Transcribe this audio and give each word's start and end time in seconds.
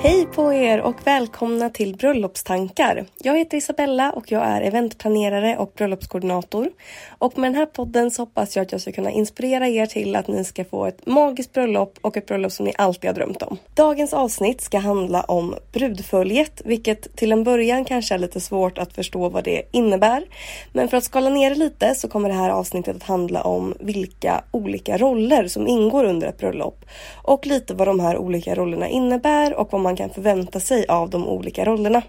Hej 0.00 0.26
på 0.26 0.52
er 0.52 0.80
och 0.80 1.06
välkomna 1.06 1.70
till 1.70 1.96
Bröllopstankar. 1.96 3.06
Jag 3.18 3.38
heter 3.38 3.56
Isabella 3.56 4.12
och 4.12 4.32
jag 4.32 4.42
är 4.42 4.62
eventplanerare 4.62 5.56
och 5.56 5.72
bröllopskoordinator. 5.76 6.70
Och 7.18 7.38
med 7.38 7.50
den 7.50 7.54
här 7.54 7.66
podden 7.66 8.10
så 8.10 8.22
hoppas 8.22 8.56
jag 8.56 8.62
att 8.62 8.72
jag 8.72 8.80
ska 8.80 8.92
kunna 8.92 9.10
inspirera 9.10 9.68
er 9.68 9.86
till 9.86 10.16
att 10.16 10.28
ni 10.28 10.44
ska 10.44 10.64
få 10.64 10.86
ett 10.86 11.06
magiskt 11.06 11.52
bröllop 11.52 11.98
och 12.00 12.16
ett 12.16 12.26
bröllop 12.26 12.52
som 12.52 12.66
ni 12.66 12.72
alltid 12.78 13.10
har 13.10 13.14
drömt 13.14 13.42
om. 13.42 13.56
Dagens 13.74 14.14
avsnitt 14.14 14.60
ska 14.60 14.78
handla 14.78 15.22
om 15.22 15.54
brudföljet, 15.72 16.62
vilket 16.64 17.16
till 17.16 17.32
en 17.32 17.44
början 17.44 17.84
kanske 17.84 18.14
är 18.14 18.18
lite 18.18 18.40
svårt 18.40 18.78
att 18.78 18.92
förstå 18.92 19.28
vad 19.28 19.44
det 19.44 19.62
innebär. 19.72 20.24
Men 20.72 20.88
för 20.88 20.96
att 20.96 21.04
skala 21.04 21.30
ner 21.30 21.50
det 21.50 21.56
lite 21.56 21.94
så 21.94 22.08
kommer 22.08 22.28
det 22.28 22.34
här 22.34 22.50
avsnittet 22.50 22.96
att 22.96 23.02
handla 23.02 23.42
om 23.42 23.74
vilka 23.80 24.44
olika 24.50 24.98
roller 24.98 25.48
som 25.48 25.66
ingår 25.66 26.04
under 26.04 26.28
ett 26.28 26.38
bröllop 26.38 26.84
och 27.22 27.46
lite 27.46 27.74
vad 27.74 27.88
de 27.88 28.00
här 28.00 28.18
olika 28.18 28.54
rollerna 28.54 28.88
innebär 28.88 29.54
och 29.54 29.72
vad 29.72 29.80
man 29.80 29.87
man 29.88 29.96
kan 29.96 30.10
förvänta 30.10 30.60
sig 30.60 30.86
av 30.88 31.10
de 31.10 31.28
olika 31.28 31.64
rollerna. 31.64 32.02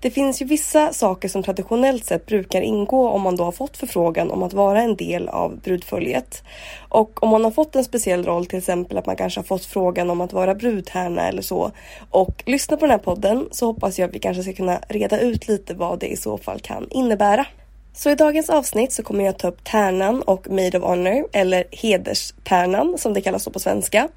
Det 0.00 0.10
finns 0.10 0.42
ju 0.42 0.46
vissa 0.46 0.92
saker 0.92 1.28
som 1.28 1.42
traditionellt 1.42 2.04
sett 2.04 2.26
brukar 2.26 2.60
ingå 2.60 3.08
om 3.08 3.22
man 3.22 3.36
då 3.36 3.44
har 3.44 3.52
fått 3.52 3.76
förfrågan 3.76 4.30
om 4.30 4.42
att 4.42 4.52
vara 4.52 4.82
en 4.82 4.96
del 4.96 5.28
av 5.28 5.60
brudföljet. 5.60 6.42
Och 6.88 7.22
om 7.22 7.28
man 7.28 7.44
har 7.44 7.50
fått 7.50 7.76
en 7.76 7.84
speciell 7.84 8.24
roll, 8.24 8.46
till 8.46 8.58
exempel 8.58 8.98
att 8.98 9.06
man 9.06 9.16
kanske 9.16 9.40
har 9.40 9.44
fått 9.44 9.64
frågan 9.64 10.10
om 10.10 10.20
att 10.20 10.32
vara 10.32 10.54
brudtärna 10.54 11.28
eller 11.28 11.42
så 11.42 11.70
och 12.10 12.42
lyssna 12.46 12.76
på 12.76 12.84
den 12.84 12.90
här 12.90 12.98
podden 12.98 13.48
så 13.50 13.66
hoppas 13.66 13.98
jag 13.98 14.08
att 14.08 14.14
vi 14.14 14.18
kanske 14.18 14.42
ska 14.42 14.52
kunna 14.52 14.78
reda 14.88 15.20
ut 15.20 15.48
lite 15.48 15.74
vad 15.74 15.98
det 15.98 16.08
i 16.08 16.16
så 16.16 16.38
fall 16.38 16.60
kan 16.60 16.86
innebära. 16.90 17.46
Så 17.92 18.10
i 18.10 18.14
dagens 18.14 18.50
avsnitt 18.50 18.92
så 18.92 19.02
kommer 19.02 19.24
jag 19.24 19.38
ta 19.38 19.48
upp 19.48 19.64
tärnan 19.64 20.22
och 20.22 20.50
Maid 20.50 20.74
of 20.74 20.82
Honor, 20.82 21.28
eller 21.32 21.64
hederstärnan 21.70 22.98
som 22.98 23.14
det 23.14 23.20
kallas 23.20 23.48
på 23.48 23.60
svenska. 23.60 24.08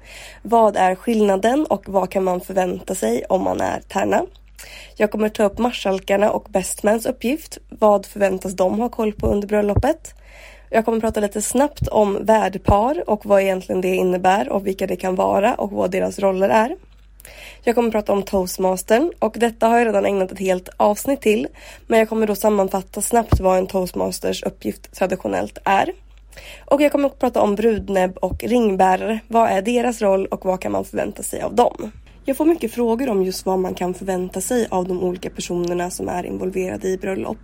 Vad 0.42 0.76
är 0.76 0.94
skillnaden 0.94 1.66
och 1.66 1.88
vad 1.88 2.10
kan 2.10 2.24
man 2.24 2.40
förvänta 2.40 2.94
sig 2.94 3.24
om 3.28 3.42
man 3.42 3.60
är 3.60 3.80
tärna? 3.80 4.22
Jag 4.96 5.10
kommer 5.10 5.28
ta 5.28 5.44
upp 5.44 5.58
marskalkarna 5.58 6.30
och 6.30 6.46
bestmans 6.50 7.06
uppgift. 7.06 7.58
Vad 7.68 8.06
förväntas 8.06 8.52
de 8.52 8.78
ha 8.78 8.88
koll 8.88 9.12
på 9.12 9.26
under 9.26 9.48
bröllopet? 9.48 10.14
Jag 10.70 10.84
kommer 10.84 11.00
prata 11.00 11.20
lite 11.20 11.42
snabbt 11.42 11.88
om 11.88 12.24
värdpar 12.24 13.04
och 13.06 13.26
vad 13.26 13.42
egentligen 13.42 13.80
det 13.80 13.94
innebär 13.94 14.48
och 14.48 14.66
vilka 14.66 14.86
det 14.86 14.96
kan 14.96 15.14
vara 15.14 15.54
och 15.54 15.70
vad 15.72 15.90
deras 15.90 16.18
roller 16.18 16.48
är. 16.48 16.76
Jag 17.62 17.74
kommer 17.74 17.90
prata 17.90 18.12
om 18.12 18.22
toastmastern 18.22 19.12
och 19.18 19.36
detta 19.38 19.68
har 19.68 19.78
jag 19.78 19.86
redan 19.86 20.06
ägnat 20.06 20.32
ett 20.32 20.38
helt 20.38 20.68
avsnitt 20.76 21.20
till. 21.20 21.46
Men 21.86 21.98
jag 21.98 22.08
kommer 22.08 22.26
då 22.26 22.34
sammanfatta 22.34 23.00
snabbt 23.00 23.40
vad 23.40 23.58
en 23.58 23.66
toastmasters 23.66 24.42
uppgift 24.42 24.94
traditionellt 24.94 25.58
är. 25.64 25.92
Och 26.64 26.82
jag 26.82 26.92
kommer 26.92 27.06
att 27.06 27.18
prata 27.18 27.40
om 27.40 27.54
brudnäbb 27.54 28.18
och 28.18 28.44
ringbärare. 28.44 29.18
Vad 29.28 29.50
är 29.50 29.62
deras 29.62 30.02
roll 30.02 30.26
och 30.26 30.44
vad 30.44 30.60
kan 30.60 30.72
man 30.72 30.84
förvänta 30.84 31.22
sig 31.22 31.42
av 31.42 31.54
dem? 31.54 31.92
Jag 32.26 32.36
får 32.36 32.44
mycket 32.44 32.72
frågor 32.72 33.08
om 33.08 33.22
just 33.22 33.46
vad 33.46 33.58
man 33.58 33.74
kan 33.74 33.94
förvänta 33.94 34.40
sig 34.40 34.66
av 34.70 34.88
de 34.88 35.02
olika 35.02 35.30
personerna 35.30 35.90
som 35.90 36.08
är 36.08 36.26
involverade 36.26 36.88
i 36.88 36.98
bröllop. 36.98 37.38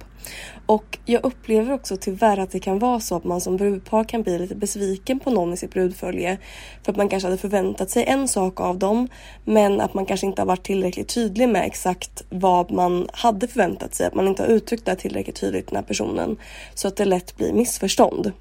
Och 0.67 0.99
jag 1.07 1.25
upplever 1.25 1.73
också 1.73 1.97
tyvärr 1.97 2.39
att 2.39 2.51
det 2.51 2.61
kan 2.61 2.79
vara 2.79 3.01
så 3.01 3.17
att 3.17 3.25
man 3.25 3.41
som 3.41 3.57
brudpar 3.57 4.05
kan 4.05 4.23
bli 4.23 4.39
lite 4.39 4.55
besviken 4.55 5.21
på 5.21 5.31
någon 5.31 5.53
i 5.53 5.57
sitt 5.57 5.71
brudfölje. 5.71 6.39
För 6.83 6.93
att 6.93 6.97
man 6.97 7.09
kanske 7.09 7.27
hade 7.27 7.39
förväntat 7.39 7.91
sig 7.91 8.05
en 8.05 8.29
sak 8.29 8.61
av 8.61 8.79
dem 8.79 9.09
men 9.45 9.81
att 9.81 9.95
man 9.95 10.07
kanske 10.07 10.27
inte 10.27 10.43
har 10.43 10.47
varit 10.47 10.65
tillräckligt 10.65 11.09
tydlig 11.09 11.49
med 11.49 11.67
exakt 11.67 12.25
vad 12.29 12.71
man 12.71 13.09
hade 13.13 13.49
förväntat 13.49 13.95
sig. 13.95 14.07
Att 14.07 14.15
man 14.15 14.29
inte 14.29 14.43
har 14.43 14.49
uttryckt 14.49 14.85
det 14.85 14.97
tillräckligt 14.97 15.41
tydligt 15.41 15.67
den 15.67 15.77
här 15.77 15.83
personen. 15.83 16.37
Så 16.75 16.89
att 16.89 16.97
det 16.97 17.05
lätt 17.05 17.37
blir 17.37 17.53
missförstånd. 17.53 18.33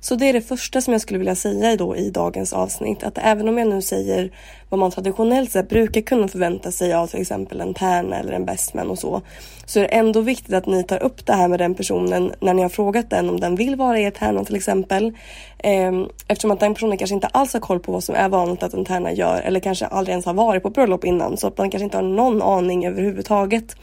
Så 0.00 0.14
det 0.14 0.28
är 0.28 0.32
det 0.32 0.40
första 0.40 0.80
som 0.80 0.92
jag 0.92 1.00
skulle 1.00 1.18
vilja 1.18 1.34
säga 1.34 1.76
då 1.76 1.96
i 1.96 2.10
dagens 2.10 2.52
avsnitt. 2.52 3.02
Att 3.02 3.18
även 3.18 3.48
om 3.48 3.58
jag 3.58 3.68
nu 3.68 3.82
säger 3.82 4.30
vad 4.68 4.80
man 4.80 4.90
traditionellt 4.90 5.52
sett 5.52 5.68
brukar 5.68 6.00
kunna 6.00 6.28
förvänta 6.28 6.72
sig 6.72 6.92
av 6.92 7.06
till 7.06 7.20
exempel 7.20 7.60
en 7.60 7.74
tärna 7.74 8.18
eller 8.18 8.32
en 8.32 8.44
bestman 8.44 8.90
och 8.90 8.98
så. 8.98 9.22
Så 9.66 9.78
är 9.78 9.82
det 9.82 9.88
ändå 9.88 10.20
viktigt 10.20 10.54
att 10.54 10.66
ni 10.66 10.84
tar 10.84 11.02
upp 11.02 11.26
det 11.26 11.32
här 11.32 11.48
med 11.48 11.58
den 11.58 11.74
personen 11.74 12.32
när 12.40 12.54
ni 12.54 12.62
har 12.62 12.68
frågat 12.68 13.10
den 13.10 13.30
om 13.30 13.40
den 13.40 13.56
vill 13.56 13.76
vara 13.76 14.00
er 14.00 14.10
tärna 14.10 14.44
till 14.44 14.56
exempel. 14.56 15.12
Ehm, 15.58 16.08
eftersom 16.28 16.50
att 16.50 16.60
den 16.60 16.74
personen 16.74 16.98
kanske 16.98 17.14
inte 17.14 17.26
alls 17.26 17.52
har 17.52 17.60
koll 17.60 17.80
på 17.80 17.92
vad 17.92 18.04
som 18.04 18.14
är 18.14 18.28
vanligt 18.28 18.62
att 18.62 18.74
en 18.74 18.84
tärna 18.84 19.12
gör 19.12 19.40
eller 19.40 19.60
kanske 19.60 19.86
aldrig 19.86 20.12
ens 20.12 20.26
har 20.26 20.34
varit 20.34 20.62
på 20.62 20.70
bröllop 20.70 21.04
innan 21.04 21.36
så 21.36 21.46
att 21.46 21.58
man 21.58 21.70
kanske 21.70 21.84
inte 21.84 21.96
har 21.96 22.02
någon 22.02 22.42
aning 22.42 22.86
överhuvudtaget. 22.86 23.76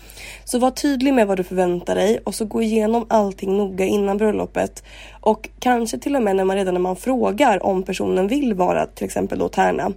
Så 0.44 0.60
var 0.60 0.72
tydlig 0.72 1.14
med 1.14 1.28
vad 1.28 1.38
du 1.38 1.44
förväntar 1.44 1.96
dig 1.96 2.20
och 2.24 2.36
så 2.36 2.46
gå 2.46 2.62
igenom 2.62 3.06
allting 3.10 3.58
noga 3.58 3.86
innan 3.86 4.18
bröllopet 4.18 4.84
och 5.22 5.50
kanske 5.60 5.98
till 5.98 6.16
och 6.16 6.24
med 6.24 6.36
när 6.36 6.44
man 6.44 6.56
redan 6.56 6.74
när 6.74 6.82
man 6.82 6.96
frågar 6.96 7.66
om 7.66 7.84
personen 7.84 8.28
vill 8.28 8.54
vara 8.54 8.86
till 8.86 9.06
exempel 9.06 9.40
då 9.40 9.50
tärna. 9.50 9.92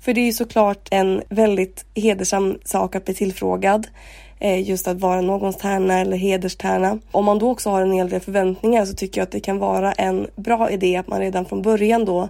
För 0.00 0.14
det 0.14 0.20
är 0.20 0.26
ju 0.26 0.32
såklart 0.32 0.88
en 0.90 1.22
väldigt 1.28 1.84
hedersam 1.94 2.58
sak 2.64 2.96
att 2.96 3.04
bli 3.04 3.14
tillfrågad. 3.14 3.86
Eh, 4.40 4.68
just 4.68 4.88
att 4.88 5.00
vara 5.00 5.20
någons 5.20 5.56
tärna 5.56 6.00
eller 6.00 6.16
hederstärna. 6.16 6.98
Om 7.10 7.24
man 7.24 7.38
då 7.38 7.50
också 7.50 7.70
har 7.70 7.82
en 7.82 7.92
hel 7.92 8.08
del 8.08 8.20
förväntningar 8.20 8.84
så 8.84 8.94
tycker 8.94 9.20
jag 9.20 9.26
att 9.26 9.32
det 9.32 9.40
kan 9.40 9.58
vara 9.58 9.92
en 9.92 10.26
bra 10.36 10.70
idé 10.70 10.96
att 10.96 11.08
man 11.08 11.20
redan 11.20 11.44
från 11.44 11.62
början 11.62 12.04
då 12.04 12.28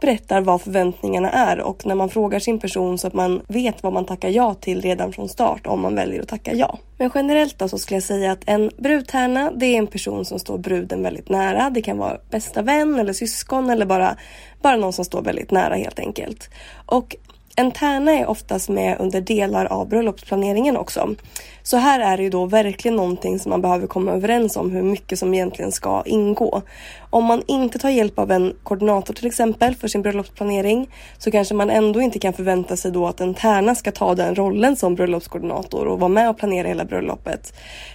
berättar 0.00 0.40
vad 0.40 0.62
förväntningarna 0.62 1.30
är 1.30 1.60
och 1.60 1.86
när 1.86 1.94
man 1.94 2.08
frågar 2.08 2.38
sin 2.38 2.58
person 2.58 2.98
så 2.98 3.06
att 3.06 3.14
man 3.14 3.42
vet 3.48 3.82
vad 3.82 3.92
man 3.92 4.04
tackar 4.04 4.28
ja 4.28 4.54
till 4.54 4.80
redan 4.80 5.12
från 5.12 5.28
start 5.28 5.66
om 5.66 5.80
man 5.80 5.94
väljer 5.94 6.22
att 6.22 6.28
tacka 6.28 6.54
ja. 6.54 6.78
Men 6.98 7.10
generellt 7.14 7.58
då 7.58 7.68
så 7.68 7.78
skulle 7.78 7.96
jag 7.96 8.04
säga 8.04 8.32
att 8.32 8.42
en 8.46 8.70
brudtärna 8.78 9.50
det 9.50 9.66
är 9.66 9.78
en 9.78 9.86
person 9.86 10.24
som 10.24 10.38
står 10.38 10.58
bruden 10.58 11.02
väldigt 11.02 11.28
nära. 11.28 11.70
Det 11.70 11.82
kan 11.82 11.98
vara 11.98 12.18
bästa 12.30 12.62
vän 12.62 12.98
eller 12.98 13.12
syskon 13.12 13.70
eller 13.70 13.86
bara, 13.86 14.16
bara 14.62 14.76
någon 14.76 14.92
som 14.92 15.04
står 15.04 15.22
väldigt 15.22 15.50
nära 15.50 15.74
helt 15.74 15.98
enkelt. 15.98 16.50
Och 16.86 17.16
en 17.58 17.72
tärna 17.72 18.12
är 18.12 18.26
oftast 18.26 18.68
med 18.68 18.96
under 19.00 19.20
delar 19.20 19.66
av 19.66 19.88
bröllopsplaneringen 19.88 20.76
också. 20.76 21.14
Så 21.62 21.76
här 21.76 22.00
är 22.00 22.16
det 22.16 22.22
ju 22.22 22.30
då 22.30 22.46
verkligen 22.46 22.96
någonting 22.96 23.38
som 23.38 23.50
man 23.50 23.62
behöver 23.62 23.86
komma 23.86 24.12
överens 24.12 24.56
om 24.56 24.70
hur 24.70 24.82
mycket 24.82 25.18
som 25.18 25.34
egentligen 25.34 25.72
ska 25.72 26.02
ingå. 26.06 26.62
Om 27.10 27.24
man 27.24 27.42
inte 27.46 27.78
tar 27.78 27.90
hjälp 27.90 28.18
av 28.18 28.30
en 28.30 28.54
koordinator 28.62 29.14
till 29.14 29.26
exempel 29.26 29.74
för 29.74 29.88
sin 29.88 30.02
bröllopsplanering 30.02 30.90
så 31.18 31.30
kanske 31.30 31.54
man 31.54 31.70
ändå 31.70 32.00
inte 32.00 32.18
kan 32.18 32.32
förvänta 32.32 32.76
sig 32.76 32.92
då 32.92 33.06
att 33.06 33.20
en 33.20 33.34
tärna 33.34 33.74
ska 33.74 33.92
ta 33.92 34.14
den 34.14 34.34
rollen 34.34 34.76
som 34.76 34.94
bröllopskoordinator 34.94 35.86
och 35.86 36.00
vara 36.00 36.08
med 36.08 36.30
och 36.30 36.38
planera 36.38 36.68
hela 36.68 36.84
bröllopet. 36.84 37.52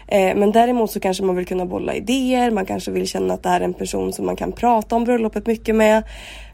Eh, 0.08 0.36
men 0.36 0.52
däremot 0.52 0.92
så 0.92 1.00
kanske 1.00 1.24
man 1.24 1.36
vill 1.36 1.46
kunna 1.46 1.66
bolla 1.66 1.94
idéer, 1.94 2.52
man 2.52 2.66
kanske 2.66 2.92
vill 2.92 3.08
känna 3.08 3.34
att 3.34 3.44
det 3.44 3.50
här 3.50 3.62
är 3.62 3.66
en 3.66 3.74
person 3.74 4.14
som 4.14 4.26
man 4.26 4.36
kan 4.36 4.52
prata 4.52 4.96
om 4.96 5.04
bröllopet 5.04 5.48
mycket 5.48 5.76
med. 5.76 6.04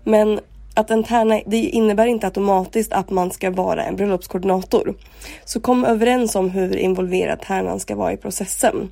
Men 0.03 0.39
att 0.77 0.91
en 0.91 1.03
tärna, 1.03 1.41
det 1.45 1.57
innebär 1.57 2.05
inte 2.05 2.27
automatiskt 2.27 2.93
att 2.93 3.09
man 3.09 3.31
ska 3.31 3.51
vara 3.51 3.83
en 3.83 3.95
bröllopskoordinator. 3.95 4.95
Så 5.45 5.59
kom 5.59 5.85
överens 5.85 6.35
om 6.35 6.49
hur 6.49 6.77
involverad 6.77 7.41
tärnan 7.41 7.79
ska 7.79 7.95
vara 7.95 8.13
i 8.13 8.17
processen. 8.17 8.89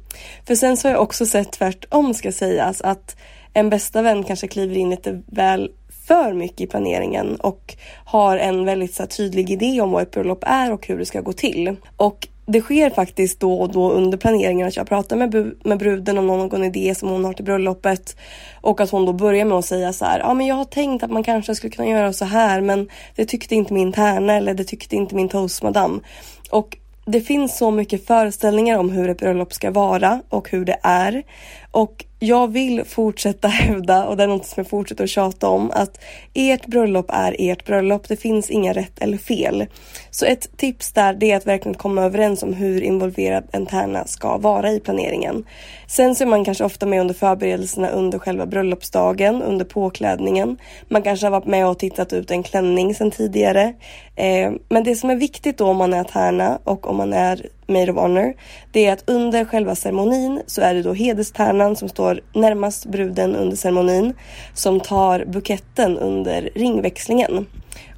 För 0.48 0.56
sen 0.56 0.78
så 0.78 0.88
har 0.88 0.94
jag 0.94 1.02
också 1.02 1.26
sett 1.26 1.52
tvärtom 1.52 2.14
ska 2.14 2.32
sägas 2.32 2.82
att 2.82 3.18
en 3.54 3.70
bästa 3.70 4.02
vän 4.02 4.24
kanske 4.24 4.48
kliver 4.48 4.78
in 4.78 4.90
lite 4.90 5.22
väl 5.26 5.72
för 6.08 6.34
mycket 6.34 6.62
i 6.62 6.68
planeringen 6.68 7.36
och 7.36 7.76
har 8.06 8.38
en 8.38 8.66
väldigt 8.66 8.94
så 8.94 9.06
tydlig 9.06 9.52
idé 9.52 9.82
om 9.82 9.92
vad 9.92 10.04
ett 10.04 10.12
bröllop 10.12 10.44
är 10.48 10.74
och 10.74 10.88
hur 10.88 10.98
det 10.98 11.06
ska 11.06 11.22
gå 11.22 11.34
till. 11.34 11.76
Och 11.98 12.28
det 12.46 12.62
sker 12.62 12.90
faktiskt 12.90 13.40
då 13.40 13.54
och 13.54 13.72
då 13.72 13.92
under 13.92 14.18
planeringen 14.18 14.68
att 14.68 14.76
jag 14.76 14.88
pratar 14.88 15.16
med, 15.16 15.52
med 15.64 15.78
bruden 15.78 16.18
om 16.18 16.28
någon 16.28 16.64
idé 16.64 16.96
som 16.96 17.10
hon 17.10 17.26
har 17.26 17.34
till 17.34 17.46
bröllopet 17.46 18.18
och 18.62 18.82
att 18.82 18.90
hon 18.90 19.06
då 19.06 19.14
börjar 19.14 19.46
med 19.46 19.58
att 19.58 19.66
säga 19.66 19.94
så 19.94 20.06
här, 20.06 20.20
ja 20.20 20.34
men 20.34 20.48
jag 20.48 20.56
har 20.56 20.66
tänkt 20.66 21.04
att 21.04 21.12
man 21.12 21.24
kanske 21.24 21.56
skulle 21.56 21.72
kunna 21.72 21.90
göra 21.90 22.14
så 22.14 22.26
här 22.26 22.62
men 22.62 22.90
det 23.16 23.26
tyckte 23.26 23.56
inte 23.56 23.74
min 23.74 23.92
tärna 23.92 24.34
eller 24.34 24.54
det 24.54 24.64
tyckte 24.64 24.96
inte 24.96 25.16
min 25.16 25.30
toastmadam. 25.30 26.02
Och 26.50 26.78
det 27.06 27.22
finns 27.22 27.58
så 27.58 27.72
mycket 27.72 28.08
föreställningar 28.08 28.78
om 28.78 28.90
hur 28.90 29.10
ett 29.10 29.18
bröllop 29.18 29.54
ska 29.54 29.72
vara 29.72 30.22
och 30.30 30.50
hur 30.50 30.66
det 30.66 30.78
är. 30.84 31.24
Och 31.72 32.06
jag 32.20 32.52
vill 32.52 32.84
fortsätta 32.86 33.48
hävda, 33.66 34.06
och 34.06 34.18
det 34.18 34.24
är 34.24 34.28
något 34.28 34.46
som 34.46 34.62
jag 34.62 34.70
fortsätter 34.70 35.04
att 35.04 35.10
tjata 35.10 35.48
om, 35.48 35.72
att 35.72 36.00
ert 36.34 36.66
bröllop 36.66 37.06
är 37.10 37.36
ert 37.40 37.66
bröllop. 37.66 38.08
Det 38.08 38.16
finns 38.16 38.50
inga 38.50 38.74
rätt 38.74 39.00
eller 39.00 39.18
fel. 39.18 39.66
Så 40.12 40.26
ett 40.26 40.58
tips 40.58 40.92
där 40.92 41.14
det 41.14 41.32
är 41.32 41.38
att 41.38 41.48
verkligen 41.48 41.78
komma 41.78 42.02
överens 42.02 42.44
om 42.44 42.54
hur 42.54 42.82
involverad 42.82 43.44
en 43.52 43.66
tärna 43.66 44.08
ska 44.08 44.38
vara 44.38 44.72
i 44.72 44.80
planeringen. 44.80 45.46
Sen 45.88 46.16
så 46.16 46.24
är 46.24 46.28
man 46.28 46.46
kanske 46.46 46.64
ofta 46.64 46.86
med 46.86 47.02
under 47.02 47.14
förberedelserna 47.14 47.90
under 47.90 48.20
själva 48.20 48.46
bröllopsdagen, 48.46 49.42
under 49.42 49.66
påklädningen. 49.66 50.58
Man 50.90 51.02
kanske 51.02 51.26
har 51.26 51.32
varit 51.32 51.46
med 51.46 51.68
och 51.68 51.80
tittat 51.80 52.14
ut 52.14 52.32
en 52.32 52.44
klänning 52.44 52.96
sedan 52.96 53.12
tidigare. 53.12 53.74
Eh, 54.16 54.52
men 54.70 54.84
det 54.84 54.96
som 54.96 55.10
är 55.10 55.16
viktigt 55.16 55.58
då 55.58 55.68
om 55.68 55.78
man 55.78 55.94
är 55.94 56.04
tärna 56.04 56.60
och 56.64 56.90
om 56.90 56.96
man 56.96 57.14
är 57.14 57.46
Maid 57.68 57.90
of 57.90 57.96
Honor, 57.96 58.34
det 58.72 58.86
är 58.86 58.94
att 58.94 59.10
under 59.10 59.46
själva 59.46 59.76
ceremonin 59.76 60.42
så 60.48 60.62
är 60.62 60.74
det 60.74 60.82
då 60.82 60.94
hederstärnan 60.94 61.76
som 61.76 61.90
står 61.90 62.22
närmast 62.34 62.86
bruden 62.86 63.36
under 63.36 63.58
ceremonin 63.58 64.14
som 64.54 64.80
tar 64.80 65.26
buketten 65.26 65.98
under 65.98 66.50
ringväxlingen. 66.56 67.46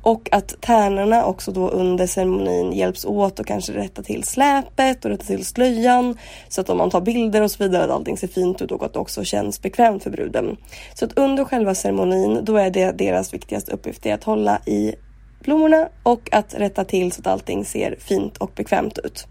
Och 0.01 0.29
att 0.31 0.61
tärnorna 0.61 1.25
också 1.25 1.51
då 1.51 1.69
under 1.69 2.07
ceremonin 2.07 2.73
hjälps 2.73 3.05
åt 3.05 3.39
och 3.39 3.45
kanske 3.45 3.73
rätta 3.73 4.03
till 4.03 4.23
släpet 4.23 5.05
och 5.05 5.11
rätta 5.11 5.25
till 5.25 5.45
slöjan. 5.45 6.17
Så 6.47 6.61
att 6.61 6.69
om 6.69 6.77
man 6.77 6.89
tar 6.89 7.01
bilder 7.01 7.41
och 7.41 7.51
så 7.51 7.63
vidare 7.63 7.83
att 7.83 7.89
allting 7.89 8.17
ser 8.17 8.27
fint 8.27 8.61
ut 8.61 8.71
och 8.71 8.83
att 8.83 8.93
det 8.93 8.99
också 8.99 9.23
känns 9.23 9.61
bekvämt 9.61 10.03
för 10.03 10.09
bruden. 10.09 10.57
Så 10.93 11.05
att 11.05 11.17
under 11.17 11.43
själva 11.43 11.75
ceremonin 11.75 12.39
då 12.43 12.57
är 12.57 12.69
det 12.69 12.91
deras 12.91 13.33
viktigaste 13.33 13.71
uppgift 13.71 14.05
att 14.05 14.23
hålla 14.23 14.59
i 14.65 14.95
blommorna 15.39 15.89
och 16.03 16.29
att 16.31 16.53
rätta 16.53 16.83
till 16.83 17.11
så 17.11 17.21
att 17.21 17.27
allting 17.27 17.65
ser 17.65 17.95
fint 17.99 18.37
och 18.37 18.51
bekvämt 18.55 18.97
ut. 18.97 19.27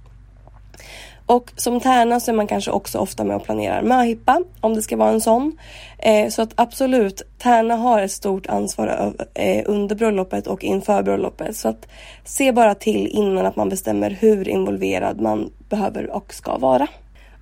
Och 1.27 1.53
som 1.57 1.81
tärna 1.81 2.21
så 2.21 2.31
är 2.31 2.35
man 2.35 2.47
kanske 2.47 2.71
också 2.71 2.99
ofta 2.99 3.25
med 3.25 3.37
och 3.37 3.45
planerar 3.45 3.83
möhippa 3.83 4.43
om 4.61 4.75
det 4.75 4.83
ska 4.83 4.97
vara 4.97 5.11
en 5.11 5.21
sån. 5.21 5.59
Eh, 5.99 6.29
så 6.29 6.43
att 6.43 6.53
absolut, 6.55 7.23
tärna 7.39 7.77
har 7.77 8.03
ett 8.03 8.13
stort 8.13 8.47
ansvar 8.47 9.15
eh, 9.35 9.63
under 9.67 9.97
bröllopet 9.97 10.47
och 10.47 10.65
inför 10.65 11.03
bröllopet. 11.03 11.57
Så 11.57 11.69
att 11.69 11.89
se 12.25 12.53
bara 12.53 12.75
till 12.75 13.07
innan 13.07 13.47
att 13.47 13.57
man 13.57 13.69
bestämmer 13.69 14.11
hur 14.11 14.49
involverad 14.49 15.21
man 15.21 15.51
behöver 15.69 16.11
och 16.11 16.35
ska 16.35 16.59
vara. 16.59 16.87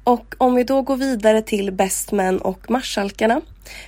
Och 0.04 0.34
om 0.38 0.54
vi 0.54 0.64
då 0.64 0.82
går 0.82 0.96
vidare 0.96 1.42
till 1.42 1.72
bestmän 1.72 2.38
och 2.38 2.70
marskalkarna 2.70 3.40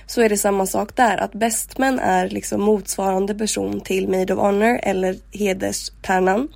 så 0.05 0.21
är 0.21 0.29
det 0.29 0.37
samma 0.37 0.65
sak 0.65 0.95
där. 0.95 1.17
Att 1.17 1.33
bestmän 1.33 1.99
är 1.99 2.29
liksom 2.29 2.61
motsvarande 2.61 3.35
person 3.35 3.81
till 3.81 4.07
Maid 4.07 4.31
of 4.31 4.39
Honor 4.39 4.79
eller 4.83 5.15
hederstärnan. 5.31 6.47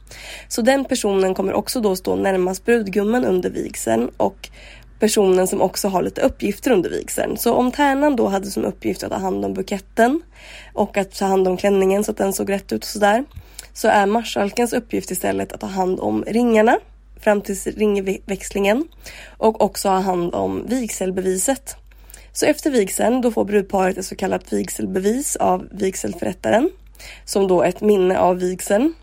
Så 0.47 0.61
den 0.61 0.85
personen 0.85 1.33
kommer 1.33 1.53
också 1.53 1.81
då 1.81 1.95
stå 1.95 2.15
närmast 2.15 2.65
brudgummen 2.65 3.25
under 3.25 3.49
vigseln 3.49 4.09
och 4.17 4.49
personen 4.99 5.47
som 5.47 5.61
också 5.61 5.87
har 5.87 6.01
lite 6.01 6.21
uppgifter 6.21 6.71
under 6.71 6.89
vigseln. 6.89 7.37
Så 7.37 7.53
om 7.53 7.71
tärnan 7.71 8.15
då 8.15 8.27
hade 8.27 8.51
som 8.51 8.65
uppgift 8.65 9.03
att 9.03 9.11
ta 9.11 9.17
hand 9.17 9.45
om 9.45 9.53
buketten 9.53 10.21
och 10.73 10.97
att 10.97 11.15
ta 11.15 11.25
hand 11.25 11.47
om 11.47 11.57
klänningen 11.57 12.03
så 12.03 12.11
att 12.11 12.17
den 12.17 12.33
såg 12.33 12.49
rätt 12.49 12.71
ut 12.71 12.83
och 12.83 12.89
sådär. 12.89 13.23
Så 13.73 13.87
är 13.87 14.05
marskalkens 14.05 14.73
uppgift 14.73 15.11
istället 15.11 15.53
att 15.53 15.61
ta 15.61 15.67
hand 15.67 15.99
om 15.99 16.23
ringarna 16.27 16.79
fram 17.23 17.41
till 17.41 17.55
ringväxlingen 17.55 18.87
och 19.37 19.61
också 19.61 19.89
ha 19.89 19.99
hand 19.99 20.35
om 20.35 20.65
vigselbeviset. 20.67 21.75
Så 22.33 22.45
efter 22.45 22.71
vigseln 22.71 23.21
då 23.21 23.31
får 23.31 23.45
brudparet 23.45 23.97
ett 23.97 24.05
så 24.05 24.15
kallat 24.15 24.53
vigselbevis 24.53 25.35
av 25.35 25.67
vigselförrättaren 25.71 26.69
som 27.25 27.47
då 27.47 27.63
ett 27.63 27.81
minne 27.81 28.19
av 28.19 28.37
vigseln. 28.37 28.93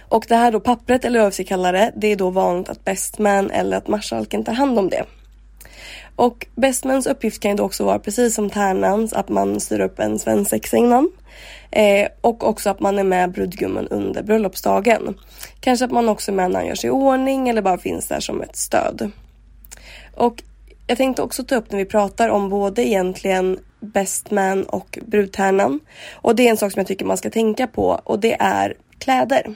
Och 0.00 0.24
det 0.28 0.36
här 0.36 0.52
då 0.52 0.60
pappret 0.60 1.04
eller 1.04 1.18
vad 1.18 1.28
vi 1.28 1.32
ska 1.32 1.44
kalla 1.44 1.72
det, 1.72 1.92
det 1.96 2.06
är 2.06 2.16
då 2.16 2.30
vanligt 2.30 2.68
att 2.68 2.84
bestman 2.84 3.50
eller 3.50 3.76
att 3.76 3.88
marskalken 3.88 4.44
tar 4.44 4.52
hand 4.52 4.78
om 4.78 4.90
det. 4.90 5.04
Och 6.16 6.46
bestmans 6.54 7.06
uppgift 7.06 7.42
kan 7.42 7.50
ju 7.50 7.56
då 7.56 7.64
också 7.64 7.84
vara 7.84 7.98
precis 7.98 8.34
som 8.34 8.50
tärnans 8.50 9.12
att 9.12 9.28
man 9.28 9.60
styr 9.60 9.80
upp 9.80 9.98
en 9.98 10.18
svensexa 10.18 10.76
innan. 10.76 11.10
Eh, 11.70 12.08
och 12.20 12.48
också 12.48 12.70
att 12.70 12.80
man 12.80 12.98
är 12.98 13.04
med 13.04 13.32
brudgummen 13.32 13.88
under 13.88 14.22
bröllopsdagen. 14.22 15.18
Kanske 15.60 15.84
att 15.84 15.90
man 15.90 16.08
också 16.08 16.30
är 16.30 16.34
med 16.34 16.50
när 16.50 16.58
han 16.58 16.68
gör 16.68 16.74
sig 16.74 16.88
i 16.88 16.90
ordning 16.90 17.48
eller 17.48 17.62
bara 17.62 17.78
finns 17.78 18.08
där 18.08 18.20
som 18.20 18.42
ett 18.42 18.56
stöd. 18.56 19.10
Och 20.14 20.42
jag 20.86 20.98
tänkte 20.98 21.22
också 21.22 21.44
ta 21.44 21.56
upp 21.56 21.70
när 21.70 21.78
vi 21.78 21.84
pratar 21.84 22.28
om 22.28 22.48
både 22.48 22.88
egentligen 22.88 23.58
bestman 23.80 24.64
och 24.64 24.98
brudtärnan. 25.06 25.80
Och 26.12 26.36
det 26.36 26.46
är 26.46 26.50
en 26.50 26.56
sak 26.56 26.72
som 26.72 26.80
jag 26.80 26.86
tycker 26.86 27.04
man 27.04 27.16
ska 27.16 27.30
tänka 27.30 27.66
på 27.66 28.00
och 28.04 28.18
det 28.20 28.36
är 28.40 28.74
kläder. 28.98 29.54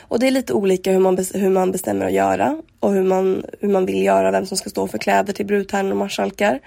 Och 0.00 0.18
det 0.18 0.26
är 0.26 0.30
lite 0.30 0.52
olika 0.52 0.92
hur 0.92 0.98
man, 0.98 1.18
hur 1.34 1.50
man 1.50 1.72
bestämmer 1.72 2.06
att 2.06 2.12
göra 2.12 2.62
och 2.80 2.92
hur 2.92 3.02
man, 3.02 3.44
hur 3.60 3.68
man 3.68 3.86
vill 3.86 4.02
göra, 4.02 4.30
vem 4.30 4.46
som 4.46 4.56
ska 4.56 4.70
stå 4.70 4.86
för 4.86 4.98
kläder 4.98 5.32
till 5.32 5.46
brudtärnor 5.46 5.90
och 5.90 5.96
marskalkar. 5.96 6.60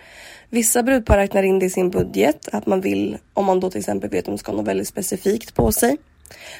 Vissa 0.50 0.83
brudpar 0.83 1.18
räknar 1.18 1.44
in 1.44 1.60
det 1.60 1.65
i 1.65 1.69
sin 1.69 1.89
budget, 1.89 2.50
att 2.51 2.65
man 2.65 2.81
vill, 2.81 3.18
om 3.33 3.45
man 3.45 3.60
då 3.60 3.69
till 3.69 3.80
exempel 3.80 4.10
vet 4.10 4.19
att 4.19 4.25
de 4.25 4.38
ska 4.38 4.51
ha 4.51 4.57
något 4.57 4.68
väldigt 4.68 4.88
specifikt 4.88 5.56
på 5.56 5.71
sig. 5.71 5.98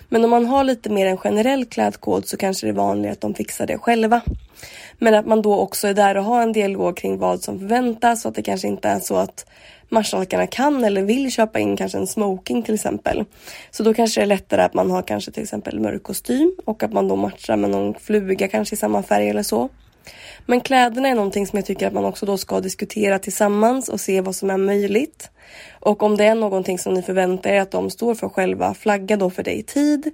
Men 0.10 0.24
om 0.24 0.30
man 0.30 0.46
har 0.46 0.64
lite 0.64 0.90
mer 0.90 1.06
en 1.06 1.18
generell 1.18 1.66
klädkod 1.66 2.28
så 2.28 2.38
kanske 2.38 2.68
det 2.68 2.72
är 2.72 2.74
vanligare 2.74 3.14
att 3.14 3.22
de 3.22 3.34
fixar 3.34 3.68
det 3.68 3.78
själva. 3.78 4.22
Men 5.00 5.14
att 5.14 5.26
man 5.26 5.42
då 5.42 5.60
också 5.60 5.88
är 5.88 5.94
där 5.94 6.18
och 6.18 6.24
har 6.24 6.42
en 6.42 6.52
dialog 6.52 6.98
kring 6.98 7.18
vad 7.18 7.42
som 7.42 7.60
förväntas 7.60 8.22
så 8.22 8.30
att 8.30 8.36
det 8.36 8.42
kanske 8.42 8.68
inte 8.68 8.90
är 8.90 9.00
så 9.00 9.16
att 9.16 9.46
marskalkarna 9.94 10.48
kan 10.48 10.84
eller 10.84 11.02
vill 11.02 11.32
köpa 11.32 11.60
in 11.60 11.78
kanske 11.78 11.98
en 11.98 12.08
smoking 12.08 12.64
till 12.64 12.76
exempel. 12.76 13.26
Så 13.72 13.84
då 13.84 13.94
kanske 13.94 14.22
det 14.22 14.26
är 14.26 14.28
lättare 14.28 14.62
att 14.62 14.74
man 14.74 14.92
har 14.92 15.02
kanske 15.02 15.32
till 15.32 15.44
exempel 15.44 15.80
mörk 15.80 16.04
kostym 16.04 16.56
och 16.66 16.84
att 16.84 16.94
man 16.94 17.08
då 17.08 17.16
matchar 17.16 17.56
med 17.56 17.70
någon 17.70 17.94
fluga 17.94 18.48
kanske 18.48 18.76
i 18.76 18.78
samma 18.78 19.04
färg 19.04 19.30
eller 19.30 19.44
så. 19.44 19.70
Men 20.46 20.62
kläderna 20.62 21.08
är 21.08 21.16
någonting 21.16 21.48
som 21.48 21.58
jag 21.58 21.66
tycker 21.66 21.88
att 21.88 21.94
man 21.94 22.06
också 22.06 22.26
då 22.26 22.38
ska 22.38 22.60
diskutera 22.60 23.20
tillsammans 23.20 23.90
och 23.90 24.00
se 24.00 24.22
vad 24.22 24.36
som 24.36 24.50
är 24.50 24.58
möjligt. 24.58 25.30
Och 25.80 26.04
om 26.04 26.18
det 26.18 26.26
är 26.26 26.36
någonting 26.36 26.80
som 26.80 26.94
ni 26.94 27.02
förväntar 27.02 27.50
er 27.50 27.62
att 27.62 27.72
de 27.72 27.90
står 27.90 28.16
för 28.16 28.30
själva, 28.30 28.74
flagga 28.74 29.18
då 29.18 29.30
för 29.30 29.44
det 29.44 29.54
i 29.54 29.64
tid. 29.64 30.12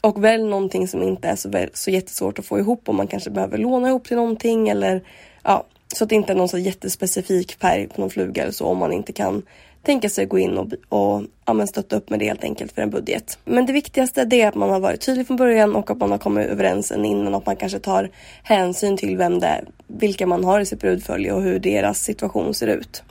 Och 0.00 0.24
välj 0.24 0.44
någonting 0.44 0.88
som 0.88 1.02
inte 1.02 1.28
är 1.28 1.36
så, 1.36 1.66
så 1.72 1.90
jättesvårt 1.90 2.38
att 2.38 2.46
få 2.46 2.58
ihop 2.58 2.88
om 2.88 2.96
man 2.96 3.06
kanske 3.06 3.30
behöver 3.30 3.58
låna 3.58 3.88
ihop 3.88 4.08
till 4.08 4.16
någonting 4.16 4.68
eller 4.68 5.02
ja, 5.42 5.66
så 5.96 6.04
att 6.04 6.10
det 6.10 6.16
inte 6.16 6.32
är 6.32 6.36
någon 6.36 6.48
så 6.48 6.58
jättespecifik 6.58 7.52
färg 7.60 7.88
på 7.88 8.00
någon 8.00 8.10
fluga 8.10 8.42
eller 8.42 8.52
så 8.52 8.66
om 8.66 8.78
man 8.78 8.92
inte 8.92 9.12
kan 9.12 9.42
tänka 9.82 10.08
sig 10.08 10.26
gå 10.26 10.38
in 10.38 10.58
och, 10.58 10.72
och 10.88 11.22
ja, 11.46 11.66
stötta 11.66 11.96
upp 11.96 12.10
med 12.10 12.18
det 12.18 12.24
helt 12.24 12.44
enkelt 12.44 12.72
för 12.72 12.82
en 12.82 12.90
budget. 12.90 13.38
Men 13.44 13.66
det 13.66 13.72
viktigaste 13.72 14.28
är 14.30 14.48
att 14.48 14.54
man 14.54 14.70
har 14.70 14.80
varit 14.80 15.00
tydlig 15.00 15.26
från 15.26 15.36
början 15.36 15.76
och 15.76 15.90
att 15.90 15.98
man 15.98 16.10
har 16.10 16.18
kommit 16.18 16.48
överens 16.48 16.92
innan 16.92 17.34
och 17.34 17.40
att 17.40 17.46
man 17.46 17.56
kanske 17.56 17.78
tar 17.78 18.10
hänsyn 18.42 18.96
till 18.96 19.16
vem 19.16 19.40
det 19.40 19.46
är, 19.46 19.64
vilka 19.86 20.26
man 20.26 20.44
har 20.44 20.60
i 20.60 20.66
sitt 20.66 20.80
brudfölje 20.80 21.32
och 21.32 21.42
hur 21.42 21.58
deras 21.58 21.98
situation 21.98 22.54
ser 22.54 22.66
ut. 22.66 23.02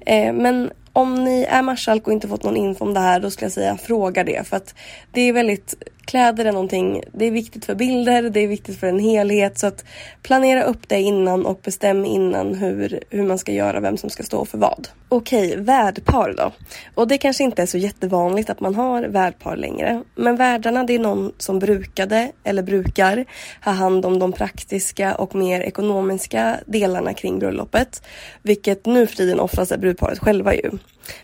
Eh, 0.00 0.32
men 0.32 0.70
om 0.92 1.24
ni 1.24 1.42
är 1.42 1.62
marskalk 1.62 2.06
och 2.06 2.12
inte 2.12 2.28
fått 2.28 2.44
någon 2.44 2.56
info 2.56 2.84
om 2.84 2.94
det 2.94 3.00
här 3.00 3.20
då 3.20 3.30
skulle 3.30 3.44
jag 3.44 3.52
säga 3.52 3.76
fråga 3.76 4.24
det 4.24 4.46
för 4.46 4.56
att 4.56 4.74
det 5.12 5.20
är 5.20 5.32
väldigt 5.32 5.74
kläder 6.06 6.44
är 6.44 6.52
någonting, 6.52 7.02
det 7.12 7.24
är 7.24 7.30
viktigt 7.30 7.64
för 7.64 7.74
bilder, 7.74 8.22
det 8.22 8.40
är 8.40 8.48
viktigt 8.48 8.80
för 8.80 8.86
en 8.86 8.98
helhet. 8.98 9.58
Så 9.58 9.66
att 9.66 9.84
planera 10.22 10.62
upp 10.62 10.88
det 10.88 11.00
innan 11.00 11.46
och 11.46 11.60
bestäm 11.64 12.04
innan 12.04 12.54
hur, 12.54 13.00
hur 13.10 13.22
man 13.22 13.38
ska 13.38 13.52
göra, 13.52 13.80
vem 13.80 13.96
som 13.96 14.10
ska 14.10 14.22
stå 14.22 14.44
för 14.44 14.58
vad. 14.58 14.88
Okej, 15.08 15.56
värdpar 15.56 16.34
då. 16.36 16.52
Och 16.94 17.08
det 17.08 17.18
kanske 17.18 17.44
inte 17.44 17.62
är 17.62 17.66
så 17.66 17.78
jättevanligt 17.78 18.50
att 18.50 18.60
man 18.60 18.74
har 18.74 19.02
värdpar 19.02 19.56
längre. 19.56 20.02
Men 20.14 20.36
värdarna 20.36 20.84
det 20.84 20.94
är 20.94 20.98
någon 20.98 21.32
som 21.38 21.58
brukade 21.58 22.32
eller 22.44 22.62
brukar 22.62 23.24
ha 23.64 23.72
hand 23.72 24.06
om 24.06 24.18
de 24.18 24.32
praktiska 24.32 25.14
och 25.14 25.34
mer 25.34 25.60
ekonomiska 25.60 26.56
delarna 26.66 27.14
kring 27.14 27.38
bröllopet. 27.38 28.02
Vilket 28.42 28.86
nu 28.86 29.06
för 29.06 29.16
tiden 29.16 29.40
oftast 29.40 29.72
är 29.72 29.78
brudparet 29.78 30.18
själva 30.18 30.54
ju. 30.54 30.70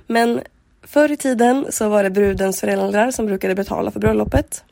Men 0.07 0.41
Förr 0.87 1.13
i 1.13 1.17
tiden 1.17 1.67
så 1.71 1.89
var 1.89 2.03
det 2.03 2.11
brudens 2.11 2.61
föräldrar 2.61 3.11
som 3.11 3.27
brukade 3.27 3.55
betala 3.55 3.91
för 3.91 4.01
bröllopet. 4.01 4.65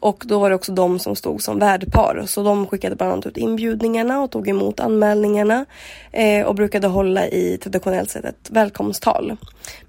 Och 0.00 0.24
då 0.26 0.38
var 0.38 0.50
det 0.50 0.56
också 0.56 0.72
de 0.72 0.98
som 0.98 1.16
stod 1.16 1.42
som 1.42 1.58
värdpar. 1.58 2.24
Så 2.26 2.42
de 2.42 2.66
skickade 2.66 2.96
bland 2.96 3.12
annat 3.12 3.26
ut 3.26 3.36
inbjudningarna 3.36 4.22
och 4.22 4.30
tog 4.30 4.48
emot 4.48 4.80
anmälningarna. 4.80 5.66
Eh, 6.12 6.46
och 6.46 6.54
brukade 6.54 6.86
hålla 6.86 7.28
i 7.28 7.58
traditionellt 7.62 8.10
sett 8.10 8.24
ett 8.24 8.50
välkomsttal. 8.50 9.36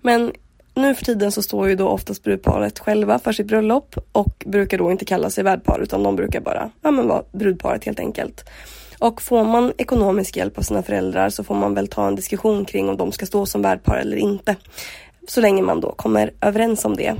Men 0.01 0.31
nu 0.73 0.95
för 0.95 1.05
tiden 1.05 1.31
så 1.31 1.41
står 1.41 1.69
ju 1.69 1.75
då 1.75 1.87
oftast 1.87 2.23
brudparet 2.23 2.79
själva 2.79 3.19
för 3.19 3.31
sitt 3.31 3.47
bröllop 3.47 3.95
och 4.11 4.43
brukar 4.45 4.77
då 4.77 4.91
inte 4.91 5.05
kalla 5.05 5.29
sig 5.29 5.43
värdpar 5.43 5.79
utan 5.79 6.03
de 6.03 6.15
brukar 6.15 6.41
bara 6.41 6.69
ja, 6.81 6.91
men 6.91 7.07
vara 7.07 7.23
brudparet 7.31 7.85
helt 7.85 7.99
enkelt. 7.99 8.45
Och 8.99 9.21
får 9.21 9.43
man 9.43 9.73
ekonomisk 9.77 10.37
hjälp 10.37 10.57
av 10.57 10.61
sina 10.61 10.83
föräldrar 10.83 11.29
så 11.29 11.43
får 11.43 11.55
man 11.55 11.73
väl 11.73 11.87
ta 11.87 12.07
en 12.07 12.15
diskussion 12.15 12.65
kring 12.65 12.89
om 12.89 12.97
de 12.97 13.11
ska 13.11 13.25
stå 13.25 13.45
som 13.45 13.61
värdpar 13.61 13.97
eller 13.97 14.17
inte. 14.17 14.55
Så 15.27 15.41
länge 15.41 15.61
man 15.61 15.81
då 15.81 15.91
kommer 15.91 16.31
överens 16.41 16.85
om 16.85 16.95
det. 16.95 17.15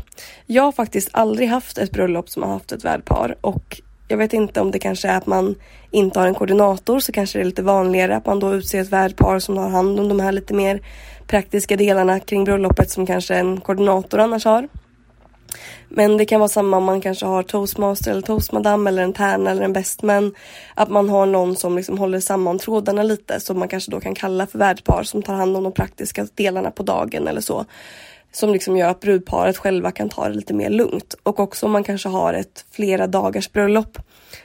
Jag 0.46 0.63
har 0.63 0.72
faktiskt 0.72 1.10
aldrig 1.12 1.50
haft 1.50 1.77
ett 1.77 1.91
bröllop 1.91 2.29
som 2.29 2.43
har 2.43 2.50
haft 2.50 2.72
ett 2.72 2.86
värdpar 2.86 3.36
och 3.41 3.81
jag 4.08 4.17
vet 4.17 4.34
inte 4.34 4.62
om 4.62 4.72
det 4.72 4.79
kanske 4.79 5.08
är 5.08 5.17
att 5.17 5.27
man 5.27 5.55
inte 5.91 6.20
har 6.20 6.27
en 6.27 6.36
koordinator 6.36 7.00
så 7.00 7.12
kanske 7.12 7.39
det 7.39 7.43
är 7.43 7.46
lite 7.46 7.63
vanligare 7.63 8.15
att 8.15 8.25
man 8.25 8.39
då 8.39 8.53
utser 8.53 8.81
ett 8.81 8.89
värdpar 8.89 9.39
som 9.39 9.58
har 9.58 9.70
hand 9.70 10.00
om 10.00 10.10
de 10.10 10.20
här 10.20 10.31
lite 10.31 10.53
mer 10.53 10.81
praktiska 11.27 11.77
delarna 11.77 12.20
kring 12.20 12.43
bröllopet 12.43 12.91
som 12.91 13.05
kanske 13.05 13.36
en 13.36 13.62
koordinator 13.62 14.20
annars 14.20 14.46
har. 14.46 14.67
Men 15.89 16.17
det 16.17 16.25
kan 16.25 16.39
vara 16.39 16.50
samma 16.50 16.77
om 16.77 16.84
man 16.84 17.01
kanske 17.01 17.25
har 17.25 17.43
toastmaster 17.43 18.12
eller 18.12 18.22
toastmadam 18.22 18.88
eller 18.88 19.03
en 19.03 19.13
tärna 19.13 19.51
eller 19.51 19.63
en 19.63 19.74
bestman. 19.74 20.36
Att 20.75 20.89
man 20.89 21.10
har 21.10 21.25
någon 21.25 21.55
som 21.55 21.75
liksom 21.75 21.98
håller 21.98 22.20
samman 22.20 22.60
trådarna 22.60 23.03
lite 23.03 23.39
som 23.39 23.60
man 23.60 23.67
kanske 23.67 23.91
då 23.91 24.00
kan 24.00 24.15
kalla 24.15 24.48
för 24.48 24.60
värdpar 24.60 25.03
som 25.03 25.24
tar 25.24 25.34
hand 25.34 25.58
om 25.58 25.63
de 25.63 25.72
praktiska 25.72 26.27
delarna 26.36 26.72
på 26.72 26.84
dagen 26.84 27.27
eller 27.27 27.41
så. 27.41 27.65
Som 28.31 28.53
liksom 28.53 28.77
gör 28.77 28.89
att 28.89 29.00
brudparet 29.00 29.58
själva 29.58 29.91
kan 29.91 30.10
ta 30.10 30.29
det 30.29 30.36
lite 30.36 30.53
mer 30.53 30.70
lugnt. 30.70 31.15
Och 31.24 31.39
också 31.39 31.65
om 31.65 31.72
man 31.72 31.84
kanske 31.84 32.10
har 32.10 32.34
ett 32.34 32.65
flera 32.72 33.08
dagars 33.08 33.51
bröllop 33.51 33.98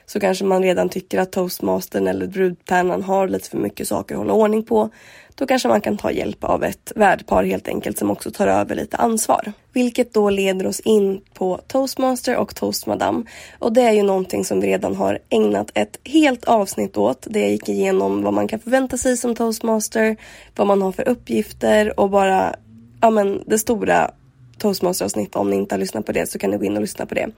så 0.07 0.21
kanske 0.21 0.45
man 0.45 0.63
redan 0.63 0.89
tycker 0.89 1.19
att 1.19 1.33
toastmastern 1.33 2.07
eller 2.07 2.27
brudtärnan 2.27 3.03
har 3.03 3.29
lite 3.29 3.51
för 3.51 3.59
mycket 3.59 3.89
saker 3.89 4.15
att 4.15 4.19
hålla 4.19 4.33
ordning 4.33 4.63
på. 4.63 4.91
Då 5.39 5.47
kanske 5.47 5.69
man 5.69 5.81
kan 5.81 5.97
ta 5.97 6.11
hjälp 6.11 6.45
av 6.45 6.65
ett 6.65 6.93
värdpar 6.97 7.45
helt 7.45 7.69
enkelt 7.69 7.99
som 7.99 8.11
också 8.11 8.31
tar 8.31 8.47
över 8.47 8.75
lite 8.75 8.97
ansvar. 8.97 9.53
Vilket 9.73 10.15
då 10.15 10.31
leder 10.31 10.67
oss 10.67 10.81
in 10.81 11.21
på 11.35 11.61
toastmaster 11.67 12.37
och 12.37 12.55
toastmadam. 12.55 13.27
Och 13.59 13.73
det 13.73 13.83
är 13.83 13.93
ju 13.93 14.03
någonting 14.03 14.45
som 14.45 14.61
vi 14.61 14.67
redan 14.67 14.97
har 14.97 15.19
ägnat 15.29 15.71
ett 15.75 15.99
helt 16.05 16.45
avsnitt 16.45 16.97
åt. 16.97 17.27
Det 17.31 17.41
jag 17.41 17.51
gick 17.51 17.69
igenom 17.69 18.23
vad 18.23 18.35
man 18.35 18.49
kan 18.49 18.61
förvänta 18.61 18.97
sig 18.97 19.17
som 19.17 19.35
toastmaster, 19.35 20.17
vad 20.57 20.67
man 20.67 20.83
har 20.83 20.93
för 20.93 21.09
uppgifter 21.09 22.01
och 22.01 22.11
bara 22.11 22.55
ja 23.01 23.11
men 23.11 23.43
det 23.47 23.59
stora 23.59 24.11
toastmaster-avsnitt. 24.59 25.37
Om 25.37 25.51
ni 25.51 25.57
inte 25.57 25.75
har 25.75 25.81
lyssnat 25.81 26.07
på 26.07 26.13
det 26.13 26.31
så 26.31 26.39
kan 26.39 26.51
ni 26.51 26.57
gå 26.59 26.65
in 26.65 26.77
och 26.77 26.81
lyssna 26.81 27.07
på 27.07 27.15
det. 27.15 27.29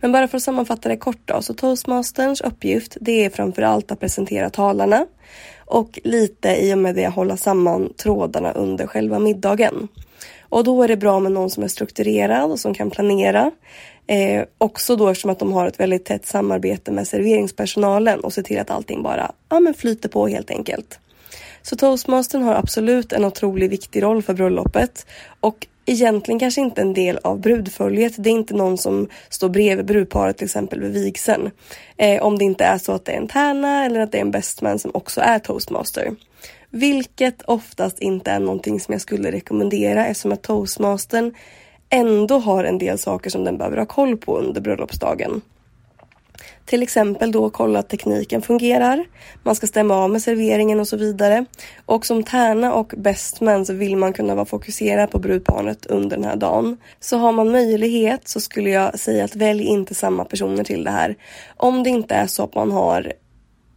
Men 0.00 0.12
bara 0.12 0.28
för 0.28 0.36
att 0.36 0.42
sammanfatta 0.42 0.88
det 0.88 0.96
kort 0.96 1.20
då. 1.24 1.42
Så 1.42 1.54
toastmasterns 1.54 2.40
uppgift 2.40 2.96
det 3.00 3.24
är 3.24 3.30
framförallt 3.30 3.92
att 3.92 4.00
presentera 4.00 4.50
talarna 4.50 5.06
och 5.66 5.98
lite 6.04 6.48
i 6.48 6.74
och 6.74 6.78
med 6.78 6.94
det 6.94 7.08
hålla 7.08 7.36
samman 7.36 7.92
trådarna 7.96 8.52
under 8.52 8.86
själva 8.86 9.18
middagen. 9.18 9.88
Och 10.48 10.64
då 10.64 10.82
är 10.82 10.88
det 10.88 10.96
bra 10.96 11.20
med 11.20 11.32
någon 11.32 11.50
som 11.50 11.62
är 11.62 11.68
strukturerad 11.68 12.50
och 12.50 12.60
som 12.60 12.74
kan 12.74 12.90
planera. 12.90 13.50
Eh, 14.06 14.44
också 14.58 14.96
då 14.96 15.08
eftersom 15.08 15.30
att 15.30 15.38
de 15.38 15.52
har 15.52 15.66
ett 15.66 15.80
väldigt 15.80 16.04
tätt 16.04 16.26
samarbete 16.26 16.92
med 16.92 17.08
serveringspersonalen 17.08 18.20
och 18.20 18.32
ser 18.32 18.42
till 18.42 18.58
att 18.58 18.70
allting 18.70 19.02
bara 19.02 19.32
ja, 19.48 19.60
men 19.60 19.74
flyter 19.74 20.08
på 20.08 20.28
helt 20.28 20.50
enkelt. 20.50 20.98
Så 21.62 21.76
toastmastern 21.76 22.42
har 22.42 22.54
absolut 22.54 23.12
en 23.12 23.24
otroligt 23.24 23.70
viktig 23.70 24.02
roll 24.02 24.22
för 24.22 24.34
bröllopet 24.34 25.06
och 25.40 25.66
egentligen 25.90 26.38
kanske 26.38 26.60
inte 26.60 26.80
en 26.80 26.94
del 26.94 27.18
av 27.24 27.40
brudföljet. 27.40 28.14
Det 28.18 28.30
är 28.30 28.34
inte 28.34 28.54
någon 28.54 28.78
som 28.78 29.08
står 29.28 29.48
bredvid 29.48 29.86
brudparet 29.86 30.36
till 30.36 30.44
exempel 30.44 30.80
vid 30.80 31.04
vigseln. 31.04 31.50
Eh, 31.96 32.22
om 32.22 32.38
det 32.38 32.44
inte 32.44 32.64
är 32.64 32.78
så 32.78 32.92
att 32.92 33.04
det 33.04 33.12
är 33.12 33.16
en 33.16 33.28
tärna 33.28 33.84
eller 33.84 34.00
att 34.00 34.12
det 34.12 34.18
är 34.18 34.22
en 34.22 34.30
bestman 34.30 34.78
som 34.78 34.90
också 34.94 35.20
är 35.20 35.38
toastmaster. 35.38 36.10
Vilket 36.70 37.42
oftast 37.42 37.98
inte 37.98 38.30
är 38.30 38.40
någonting 38.40 38.80
som 38.80 38.92
jag 38.92 39.00
skulle 39.00 39.32
rekommendera 39.32 40.06
eftersom 40.06 40.32
att 40.32 40.42
toastmastern 40.42 41.34
ändå 41.90 42.38
har 42.38 42.64
en 42.64 42.78
del 42.78 42.98
saker 42.98 43.30
som 43.30 43.44
den 43.44 43.58
behöver 43.58 43.76
ha 43.76 43.86
koll 43.86 44.16
på 44.16 44.38
under 44.38 44.60
bröllopsdagen. 44.60 45.40
Till 46.68 46.82
exempel 46.82 47.32
då 47.32 47.50
kolla 47.50 47.78
att 47.78 47.88
tekniken 47.88 48.42
fungerar. 48.42 49.04
Man 49.42 49.54
ska 49.54 49.66
stämma 49.66 49.94
av 49.94 50.10
med 50.10 50.22
serveringen 50.22 50.80
och 50.80 50.88
så 50.88 50.96
vidare. 50.96 51.44
Och 51.86 52.06
som 52.06 52.22
tärna 52.22 52.74
och 52.74 52.94
bestman 52.96 53.66
så 53.66 53.72
vill 53.72 53.96
man 53.96 54.12
kunna 54.12 54.34
vara 54.34 54.46
fokuserad 54.46 55.10
på 55.10 55.18
brudparet 55.18 55.86
under 55.86 56.16
den 56.16 56.24
här 56.24 56.36
dagen. 56.36 56.76
Så 57.00 57.16
har 57.16 57.32
man 57.32 57.50
möjlighet 57.50 58.28
så 58.28 58.40
skulle 58.40 58.70
jag 58.70 58.98
säga 58.98 59.24
att 59.24 59.36
välj 59.36 59.64
inte 59.64 59.94
samma 59.94 60.24
personer 60.24 60.64
till 60.64 60.84
det 60.84 60.90
här. 60.90 61.16
Om 61.56 61.82
det 61.82 61.90
inte 61.90 62.14
är 62.14 62.26
så 62.26 62.44
att 62.44 62.54
man 62.54 62.70
har 62.70 63.12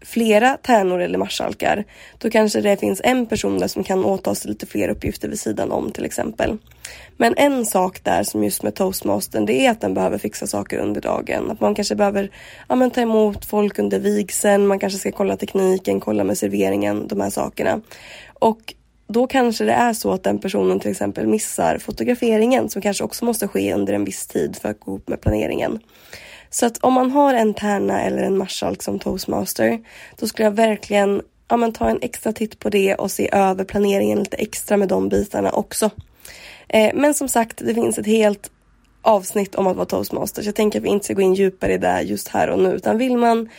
flera 0.01 0.58
tärnor 0.58 1.01
eller 1.01 1.17
marskalkar, 1.17 1.84
då 2.17 2.29
kanske 2.29 2.62
det 2.62 2.77
finns 2.77 3.01
en 3.03 3.25
person 3.25 3.60
där 3.60 3.67
som 3.67 3.84
kan 3.84 4.05
åta 4.05 4.36
sig 4.36 4.50
lite 4.50 4.65
fler 4.65 4.89
uppgifter 4.89 5.29
vid 5.29 5.39
sidan 5.39 5.72
om 5.72 5.91
till 5.91 6.05
exempel. 6.05 6.58
Men 7.17 7.34
en 7.38 7.65
sak 7.65 8.03
där 8.03 8.24
som 8.24 8.43
just 8.43 8.63
med 8.63 8.75
toastmastern, 8.75 9.46
det 9.46 9.65
är 9.65 9.72
att 9.72 9.81
den 9.81 9.93
behöver 9.93 10.17
fixa 10.17 10.48
saker 10.48 10.77
under 10.79 11.01
dagen. 11.01 11.51
Att 11.51 11.60
man 11.60 11.75
kanske 11.75 11.96
behöver 11.96 12.31
ja, 12.70 12.75
men, 12.75 12.91
ta 12.91 13.01
emot 13.01 13.46
folk 13.46 13.79
under 13.79 14.00
vigseln, 14.00 14.67
man 14.67 14.79
kanske 14.79 15.00
ska 15.00 15.12
kolla 15.12 15.38
tekniken, 15.38 16.00
kolla 16.00 16.24
med 16.24 16.38
serveringen, 16.38 17.08
de 17.08 17.22
här 17.22 17.29
sakerna. 17.29 17.81
Och 18.34 18.74
då 19.08 19.27
kanske 19.27 19.63
det 19.63 19.74
är 19.74 19.93
så 19.93 20.12
att 20.12 20.24
den 20.24 20.39
personen 20.39 20.79
till 20.79 20.91
exempel 20.91 21.27
missar 21.27 21.77
fotograferingen 21.77 22.70
som 22.70 22.81
kanske 22.81 23.03
också 23.03 23.25
måste 23.25 23.48
ske 23.48 23.74
under 23.74 23.93
en 23.93 24.05
viss 24.05 24.27
tid 24.27 24.58
för 24.62 24.70
att 24.70 24.79
gå 24.79 24.91
ihop 24.91 25.08
med 25.08 25.22
planeringen. 25.22 25.79
Så 26.53 26.65
att 26.65 26.77
om 26.77 26.93
man 26.93 27.12
har 27.12 27.34
en 27.34 27.53
tärna 27.53 28.01
eller 28.01 28.24
en 28.24 28.38
marskalk 28.38 28.84
som 28.84 29.00
toastmaster, 29.00 29.79
då 30.17 30.27
skulle 30.27 30.46
jag 30.46 30.55
verkligen 30.55 31.22
ja, 31.48 31.58
men 31.58 31.74
ta 31.74 31.89
en 31.89 32.00
extra 32.01 32.34
titt 32.34 32.60
på 32.60 32.70
det 32.70 32.96
och 32.96 33.12
se 33.12 33.29
över 33.31 33.63
planeringen 33.63 34.20
lite 34.20 34.38
extra 34.38 34.77
med 34.77 34.88
de 34.88 35.10
bitarna 35.10 35.51
också. 35.51 35.89
Eh, 36.67 36.91
men 36.93 37.13
som 37.13 37.27
sagt, 37.27 37.58
det 37.58 37.74
finns 37.74 37.98
ett 37.98 38.05
helt 38.05 38.51
avsnitt 39.01 39.55
om 39.55 39.67
att 39.67 39.75
vara 39.75 39.86
toastmaster. 39.86 40.41
Så 40.41 40.48
jag 40.48 40.55
tänker 40.55 40.79
att 40.79 40.86
vi 40.86 40.89
inte 40.89 41.05
ska 41.05 41.13
gå 41.13 41.22
in 41.22 41.34
djupare 41.34 41.74
i 41.74 41.77
det 41.77 42.01
just 42.01 42.27
här 42.27 42.50
och 42.50 42.60
nu. 42.60 42.70
Utan 42.70 42.98
vill 42.98 43.17
man 43.17 43.50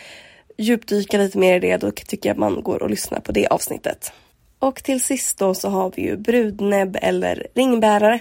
djupdyka 0.57 1.19
lite 1.19 1.39
mer 1.39 1.57
i 1.57 1.61
det, 1.61 1.77
då 1.77 1.91
tycker 1.91 2.29
jag 2.29 2.35
att 2.35 2.41
man 2.41 2.63
går 2.63 2.83
och 2.83 2.91
lyssnar 2.91 3.21
på 3.21 3.33
det 3.33 3.47
avsnittet. 3.47 4.13
Och 4.59 4.83
till 4.83 5.03
sist 5.03 5.39
då 5.39 5.55
så 5.55 5.69
har 5.69 5.93
vi 5.97 6.03
ju 6.03 6.17
brudnäbb 6.17 6.99
eller 7.03 7.47
ringbärare. 7.55 8.21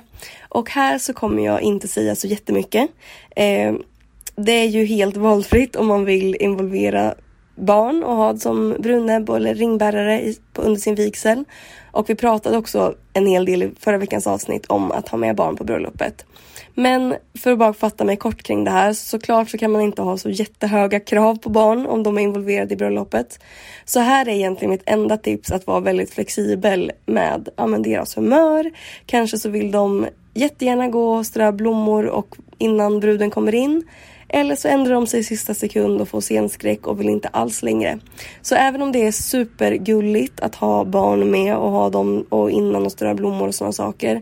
Och 0.50 0.70
här 0.70 0.98
så 0.98 1.14
kommer 1.14 1.46
jag 1.46 1.62
inte 1.62 1.88
säga 1.88 2.16
så 2.16 2.28
jättemycket. 2.28 2.90
Eh, 3.36 3.74
det 4.36 4.52
är 4.52 4.68
ju 4.68 4.86
helt 4.86 5.18
valfritt 5.18 5.76
om 5.76 5.88
man 5.88 6.06
vill 6.06 6.36
involvera 6.40 7.16
barn 7.56 8.04
och 8.04 8.16
ha 8.16 8.38
som 8.38 8.76
brunnäbb 8.80 9.30
eller 9.30 9.56
ringbärare 9.56 10.34
under 10.56 10.80
sin 10.80 10.96
vigsel. 10.96 11.44
Och 11.92 12.10
vi 12.10 12.16
pratade 12.16 12.58
också 12.58 12.96
en 13.14 13.28
hel 13.28 13.46
del 13.46 13.64
i 13.64 13.72
förra 13.80 13.98
veckans 13.98 14.28
avsnitt 14.28 14.66
om 14.66 14.92
att 14.92 15.08
ha 15.08 15.18
med 15.18 15.36
barn 15.36 15.56
på 15.56 15.64
bröllopet. 15.64 16.26
Men 16.76 17.16
för 17.40 17.52
att 17.52 17.58
bara 17.58 17.74
fatta 17.74 18.04
mig 18.04 18.18
kort 18.18 18.44
kring 18.44 18.64
det 18.64 18.72
här, 18.72 18.94
såklart 18.94 19.50
så 19.50 19.58
kan 19.58 19.72
man 19.72 19.82
inte 19.82 20.02
ha 20.02 20.18
så 20.18 20.30
jättehöga 20.30 21.00
krav 21.00 21.36
på 21.36 21.50
barn 21.50 21.86
om 21.86 22.04
de 22.04 22.18
är 22.18 22.22
involverade 22.22 22.74
i 22.74 22.78
bröllopet. 22.78 23.40
Så 23.86 24.00
här 24.00 24.28
är 24.28 24.34
egentligen 24.34 24.72
mitt 24.72 24.84
enda 24.86 25.18
tips 25.18 25.52
att 25.52 25.68
vara 25.68 25.80
väldigt 25.80 26.14
flexibel 26.14 26.92
med 27.06 27.50
ja, 27.56 27.68
deras 27.68 28.18
humör. 28.18 28.72
Kanske 29.06 29.38
så 29.38 29.50
vill 29.50 29.72
de 29.72 30.08
jättegärna 30.34 30.88
gå 30.88 31.14
och 31.14 31.26
strö 31.26 31.52
blommor 31.52 32.06
och 32.06 32.36
innan 32.58 33.00
bruden 33.00 33.30
kommer 33.30 33.56
in. 33.56 33.84
Eller 34.34 34.56
så 34.56 34.68
ändrar 34.68 34.94
de 34.94 35.08
sig 35.08 35.20
i 35.20 35.24
sista 35.24 35.54
sekund 35.54 36.02
och 36.02 36.10
får 36.10 36.22
scenskräck 36.22 36.88
och 36.88 37.00
vill 37.00 37.10
inte 37.10 37.28
alls 37.28 37.64
längre. 37.64 38.00
Så 38.42 38.56
även 38.56 38.82
om 38.82 38.92
det 38.92 39.08
är 39.08 39.12
supergulligt 39.12 40.40
att 40.40 40.56
ha 40.56 40.86
barn 40.86 41.32
med 41.32 41.58
och 41.58 41.72
ha 41.72 41.90
dem 41.90 42.26
och 42.30 42.52
innan 42.52 42.86
och 42.86 42.92
strö 42.92 43.14
blommor 43.14 43.48
och 43.48 43.56
sådana 43.56 43.74
saker. 43.74 44.22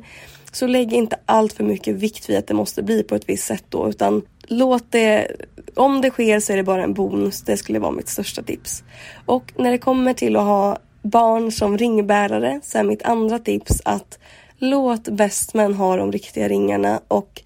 Så 0.52 0.68
lägg 0.68 0.94
inte 0.94 1.20
allt 1.26 1.54
för 1.54 1.64
mycket 1.64 1.96
vikt 1.96 2.30
vid 2.30 2.38
att 2.38 2.48
det 2.48 2.54
måste 2.54 2.84
bli 2.84 3.04
på 3.04 3.16
ett 3.16 3.30
visst 3.30 3.48
sätt 3.48 3.64
då 3.70 3.90
utan 3.90 4.22
låt 4.48 4.92
det, 4.92 5.28
om 5.76 6.02
det 6.02 6.10
sker 6.10 6.40
så 6.40 6.54
är 6.54 6.58
det 6.58 6.64
bara 6.64 6.84
en 6.84 6.94
bonus. 6.94 7.42
Det 7.42 7.58
skulle 7.58 7.80
vara 7.80 7.92
mitt 7.92 8.10
största 8.10 8.42
tips. 8.42 8.84
Och 9.26 9.54
när 9.56 9.72
det 9.72 9.78
kommer 9.78 10.14
till 10.14 10.36
att 10.36 10.44
ha 10.44 10.78
barn 11.02 11.52
som 11.52 11.78
ringbärare 11.78 12.60
så 12.64 12.78
är 12.78 12.84
mitt 12.84 13.04
andra 13.04 13.40
tips 13.40 13.82
att 13.86 14.20
låt 14.58 15.04
bestmän 15.04 15.74
ha 15.74 15.96
de 15.96 16.12
riktiga 16.12 16.48
ringarna 16.48 17.02
och 17.08 17.42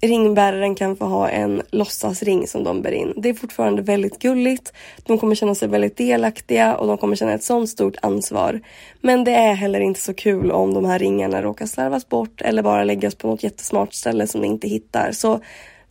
ringbäraren 0.00 0.74
kan 0.74 0.96
få 0.96 1.04
ha 1.04 1.28
en 1.28 1.62
låtsasring 1.70 2.46
som 2.46 2.64
de 2.64 2.82
bär 2.82 2.92
in. 2.92 3.14
Det 3.16 3.28
är 3.28 3.34
fortfarande 3.34 3.82
väldigt 3.82 4.18
gulligt. 4.18 4.72
De 5.02 5.18
kommer 5.18 5.34
känna 5.34 5.54
sig 5.54 5.68
väldigt 5.68 5.96
delaktiga 5.96 6.76
och 6.76 6.86
de 6.86 6.98
kommer 6.98 7.16
känna 7.16 7.32
ett 7.32 7.42
sånt 7.42 7.68
stort 7.68 7.96
ansvar. 8.02 8.60
Men 9.00 9.24
det 9.24 9.34
är 9.34 9.54
heller 9.54 9.80
inte 9.80 10.00
så 10.00 10.14
kul 10.14 10.50
om 10.50 10.74
de 10.74 10.84
här 10.84 10.98
ringarna 10.98 11.42
råkar 11.42 11.66
slarvas 11.66 12.08
bort 12.08 12.40
eller 12.40 12.62
bara 12.62 12.84
läggas 12.84 13.14
på 13.14 13.28
något 13.28 13.42
jättesmart 13.42 13.94
ställe 13.94 14.26
som 14.26 14.40
ni 14.40 14.46
inte 14.46 14.68
hittar. 14.68 15.12
Så 15.12 15.40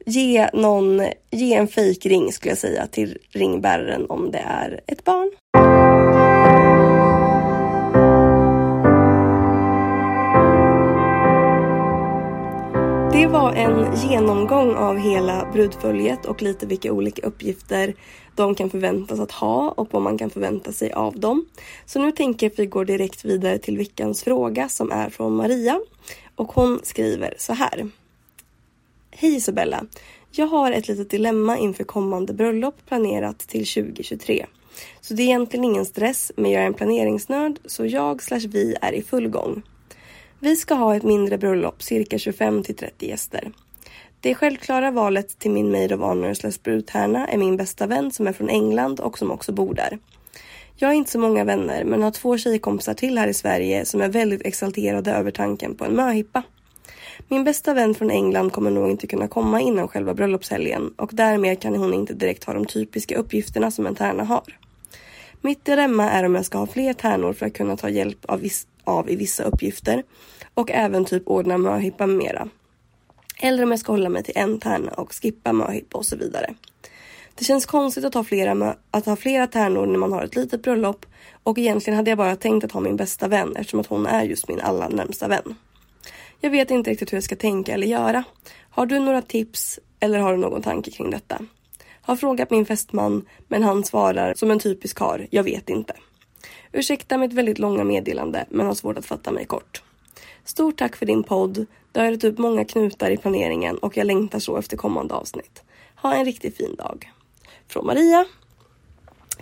ge 0.06 0.50
någon, 0.54 1.02
ge 1.32 1.54
en 1.54 1.68
fejkring 1.68 2.32
skulle 2.32 2.52
jag 2.52 2.58
säga 2.58 2.88
till 2.88 3.18
ringbäraren 3.30 4.06
om 4.10 4.32
det 4.32 4.44
är 4.48 4.80
ett 4.88 5.04
barn. 5.04 5.32
Det 13.12 13.28
var 13.28 13.54
en 13.54 13.96
genomgång 13.96 14.76
av 14.76 14.98
hela 14.98 15.52
brudföljet 15.54 16.26
och 16.26 16.42
lite 16.42 16.66
vilka 16.66 16.92
olika 16.92 17.22
uppgifter 17.22 17.96
de 18.36 18.56
kan 18.56 18.70
förväntas 18.70 19.20
att 19.20 19.32
ha 19.32 19.70
och 19.72 19.88
vad 19.92 20.02
man 20.02 20.18
kan 20.18 20.30
förvänta 20.30 20.72
sig 20.72 20.92
av 20.92 21.20
dem. 21.20 21.46
Så 21.86 22.00
nu 22.00 22.12
tänker 22.12 22.46
jag 22.46 22.52
att 22.54 22.60
vi 22.60 22.66
går 22.66 22.86
direkt 22.86 23.26
vidare 23.26 23.58
till 23.58 23.78
veckans 23.78 24.24
fråga 24.24 24.70
som 24.70 24.92
är 24.92 25.10
från 25.10 25.36
Maria 25.36 25.80
och 26.36 26.52
hon 26.52 26.80
skriver 26.84 27.34
så 27.38 27.54
här. 27.54 27.90
Hej 29.12 29.36
Isabella! 29.36 29.86
Jag 30.32 30.48
har 30.48 30.72
ett 30.72 30.88
litet 30.88 31.10
dilemma 31.10 31.58
inför 31.58 31.84
kommande 31.84 32.34
bröllop 32.34 32.76
planerat 32.88 33.40
till 33.40 33.68
2023. 33.68 34.46
Så 35.02 35.14
det 35.14 35.24
är 35.24 35.26
egentligen 35.26 35.66
ingen 35.66 35.86
stress, 35.86 36.32
men 36.36 36.52
jag 36.52 36.62
är 36.64 36.68
en 36.68 36.74
planeringsnörd 36.74 37.60
så 37.66 37.86
jag 37.86 38.24
slash 38.24 38.48
vi 38.48 38.76
är 38.82 38.94
i 38.94 39.02
full 39.02 39.28
gång. 39.28 39.64
Vi 40.42 40.56
ska 40.56 40.74
ha 40.74 40.96
ett 40.96 41.04
mindre 41.04 41.38
bröllop, 41.38 41.84
cirka 41.84 42.18
25 42.18 42.64
till 42.64 42.76
30 42.76 43.08
gäster. 43.08 43.52
Det 44.22 44.36
självklara 44.36 44.92
valet 44.92 45.40
till 45.40 45.52
min 45.52 45.72
maid 45.72 45.94
of 45.94 46.00
honor 46.00 46.34
slash 46.34 46.54
brudtärna 46.64 47.28
är 47.28 47.38
min 47.38 47.58
bästa 47.58 47.88
vän 47.88 48.12
som 48.12 48.28
är 48.28 48.34
från 48.34 48.50
England 48.50 49.00
och 49.00 49.18
som 49.18 49.32
också 49.32 49.52
bor 49.52 49.74
där. 49.74 50.00
Jag 50.76 50.88
har 50.88 50.94
inte 50.94 51.12
så 51.12 51.20
många 51.20 51.44
vänner 51.44 51.84
men 51.84 52.04
har 52.04 52.12
två 52.12 52.38
tjejkompisar 52.38 52.94
till 52.94 53.18
här 53.18 53.28
i 53.28 53.34
Sverige 53.34 53.86
som 53.86 54.02
är 54.02 54.10
väldigt 54.10 54.46
exalterade 54.46 55.12
över 55.12 55.32
tanken 55.32 55.76
på 55.76 55.86
en 55.86 55.96
möhippa. 55.96 56.44
Min 57.28 57.44
bästa 57.44 57.74
vän 57.74 57.96
från 57.96 58.12
England 58.12 58.52
kommer 58.52 58.72
nog 58.72 58.90
inte 58.90 59.08
kunna 59.08 59.28
komma 59.28 59.62
innan 59.62 59.88
själva 59.88 60.14
bröllopshelgen 60.14 60.94
och 60.96 61.10
därmed 61.14 61.62
kan 61.62 61.76
hon 61.76 61.94
inte 61.94 62.14
direkt 62.14 62.44
ha 62.44 62.54
de 62.54 62.66
typiska 62.66 63.18
uppgifterna 63.18 63.72
som 63.72 63.88
en 63.88 63.96
tärna 63.96 64.24
har. 64.24 64.44
Mitt 65.42 65.66
dilemma 65.66 66.10
är 66.10 66.24
om 66.24 66.36
jag 66.36 66.46
ska 66.46 66.58
ha 66.58 66.68
fler 66.68 66.94
tärnor 66.94 67.34
för 67.34 67.46
att 67.46 67.54
kunna 67.54 67.78
ta 67.78 67.90
hjälp 67.90 68.26
av, 68.26 68.40
viss, 68.40 68.68
av 68.90 69.10
i 69.10 69.16
vissa 69.16 69.44
uppgifter 69.44 70.04
och 70.54 70.72
även 70.72 71.06
typ 71.06 71.28
ordna 71.28 71.58
möhippa 71.58 72.08
med 72.08 72.18
mera. 72.18 72.50
Eller 73.42 73.64
om 73.64 73.72
jag 73.72 73.80
ska 73.80 73.92
hålla 73.92 74.10
mig 74.10 74.24
till 74.24 74.38
en 74.38 74.60
tärna 74.60 74.92
och 74.92 75.14
skippa 75.14 75.54
möhippa 75.54 75.98
och 75.98 76.06
så 76.06 76.16
vidare. 76.16 76.54
Det 77.36 77.46
känns 77.46 77.66
konstigt 77.66 78.06
att 78.06 78.14
ha, 78.14 78.24
flera, 78.24 78.76
att 78.92 79.06
ha 79.06 79.16
flera 79.16 79.48
tärnor 79.48 79.86
när 79.86 80.00
man 80.00 80.12
har 80.12 80.24
ett 80.24 80.36
litet 80.36 80.64
bröllop 80.64 81.06
och 81.44 81.58
egentligen 81.58 81.98
hade 81.98 82.12
jag 82.12 82.18
bara 82.18 82.36
tänkt 82.36 82.64
att 82.64 82.72
ha 82.72 82.80
min 82.80 82.96
bästa 82.96 83.28
vän 83.28 83.56
eftersom 83.56 83.80
att 83.80 83.88
hon 83.88 84.06
är 84.06 84.24
just 84.24 84.48
min 84.48 84.60
allra 84.62 84.88
närmsta 84.88 85.28
vän. 85.28 85.56
Jag 86.42 86.50
vet 86.50 86.72
inte 86.72 86.90
riktigt 86.90 87.12
hur 87.12 87.18
jag 87.18 87.24
ska 87.24 87.36
tänka 87.36 87.74
eller 87.74 87.88
göra. 87.88 88.24
Har 88.70 88.86
du 88.86 89.00
några 89.00 89.22
tips 89.22 89.80
eller 90.00 90.20
har 90.20 90.32
du 90.32 90.38
någon 90.38 90.62
tanke 90.62 90.92
kring 90.92 91.10
detta? 91.10 91.40
Har 92.02 92.16
frågat 92.16 92.52
min 92.52 92.66
fästman 92.66 93.26
men 93.48 93.64
han 93.64 93.84
svarar 93.84 94.34
som 94.34 94.52
en 94.52 94.60
typisk 94.60 94.98
kar. 94.98 95.28
jag 95.32 95.44
vet 95.44 95.70
inte. 95.70 95.94
Ursäkta 96.72 97.18
mitt 97.18 97.34
väldigt 97.34 97.60
långa 97.60 97.84
meddelande 97.84 98.46
men 98.50 98.66
har 98.66 98.74
svårt 98.74 98.98
att 98.98 99.06
fatta 99.06 99.32
mig 99.32 99.46
kort. 99.46 99.82
Stort 100.46 100.78
tack 100.78 100.96
för 100.96 101.06
din 101.06 101.24
podd. 101.24 101.66
Det 101.92 102.00
har 102.00 102.26
upp 102.26 102.38
många 102.38 102.66
knutar 102.66 103.12
i 103.12 103.18
planeringen 103.18 103.78
och 103.78 103.98
jag 103.98 104.08
längtar 104.08 104.40
så 104.40 104.58
efter 104.58 104.78
kommande 104.78 105.14
avsnitt. 105.14 105.64
Ha 105.96 106.16
en 106.16 106.26
riktigt 106.26 106.58
fin 106.58 106.76
dag. 106.76 107.12
Från 107.68 107.86
Maria. 107.86 108.26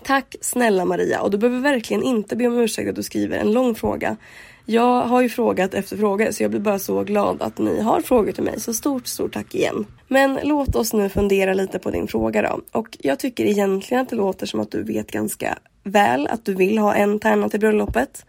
Tack 0.03 0.35
snälla 0.41 0.85
Maria 0.85 1.21
och 1.21 1.31
du 1.31 1.37
behöver 1.37 1.59
verkligen 1.59 2.03
inte 2.03 2.35
be 2.35 2.47
om 2.47 2.57
ursäkt 2.57 2.89
att 2.89 2.95
du 2.95 3.03
skriver 3.03 3.37
en 3.37 3.51
lång 3.51 3.75
fråga. 3.75 4.17
Jag 4.65 5.01
har 5.01 5.21
ju 5.21 5.29
frågat 5.29 5.73
efter 5.73 5.97
frågor 5.97 6.31
så 6.31 6.43
jag 6.43 6.51
blir 6.51 6.61
bara 6.61 6.79
så 6.79 7.03
glad 7.03 7.41
att 7.41 7.57
ni 7.57 7.81
har 7.81 8.01
frågor 8.01 8.31
till 8.31 8.43
mig. 8.43 8.59
Så 8.59 8.73
stort, 8.73 9.07
stort 9.07 9.33
tack 9.33 9.55
igen. 9.55 9.85
Men 10.07 10.39
låt 10.43 10.75
oss 10.75 10.93
nu 10.93 11.09
fundera 11.09 11.53
lite 11.53 11.79
på 11.79 11.91
din 11.91 12.07
fråga 12.07 12.41
då. 12.41 12.61
Och 12.79 12.97
jag 12.99 13.19
tycker 13.19 13.45
egentligen 13.45 14.03
att 14.03 14.09
det 14.09 14.15
låter 14.15 14.45
som 14.45 14.59
att 14.59 14.71
du 14.71 14.83
vet 14.83 15.11
ganska 15.11 15.57
väl 15.87 16.27
att 16.27 16.45
du 16.45 16.53
vill 16.53 16.77
ha 16.77 16.95
en 16.95 17.19
tärna 17.19 17.49
till 17.49 17.59
bröllopet. 17.59 18.25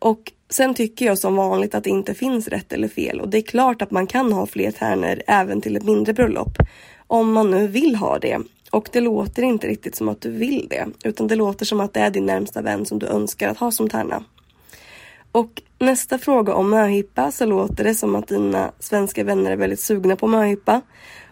Och 0.00 0.32
sen 0.50 0.74
tycker 0.74 1.06
jag 1.06 1.18
som 1.18 1.36
vanligt 1.36 1.74
att 1.74 1.84
det 1.84 1.90
inte 1.90 2.14
finns 2.14 2.48
rätt 2.48 2.72
eller 2.72 2.88
fel 2.88 3.20
och 3.20 3.28
det 3.28 3.38
är 3.38 3.42
klart 3.42 3.82
att 3.82 3.90
man 3.90 4.06
kan 4.06 4.32
ha 4.32 4.46
fler 4.46 4.70
tärnor 4.70 5.22
även 5.26 5.60
till 5.60 5.76
ett 5.76 5.84
mindre 5.84 6.12
bröllop. 6.12 6.58
Om 7.06 7.32
man 7.32 7.50
nu 7.50 7.66
vill 7.66 7.96
ha 7.96 8.18
det. 8.18 8.38
Och 8.70 8.88
det 8.92 9.00
låter 9.00 9.42
inte 9.42 9.66
riktigt 9.66 9.96
som 9.96 10.08
att 10.08 10.20
du 10.20 10.30
vill 10.30 10.66
det 10.70 10.86
utan 11.04 11.28
det 11.28 11.36
låter 11.36 11.64
som 11.64 11.80
att 11.80 11.94
det 11.94 12.00
är 12.00 12.10
din 12.10 12.26
närmsta 12.26 12.62
vän 12.62 12.86
som 12.86 12.98
du 12.98 13.06
önskar 13.06 13.48
att 13.48 13.58
ha 13.58 13.70
som 13.70 13.88
tärna. 13.88 14.24
Och 15.32 15.62
nästa 15.78 16.18
fråga 16.18 16.54
om 16.54 16.70
möhippa 16.70 17.30
så 17.30 17.46
låter 17.46 17.84
det 17.84 17.94
som 17.94 18.16
att 18.16 18.28
dina 18.28 18.72
svenska 18.78 19.24
vänner 19.24 19.50
är 19.50 19.56
väldigt 19.56 19.80
sugna 19.80 20.16
på 20.16 20.26
möhippa. 20.26 20.80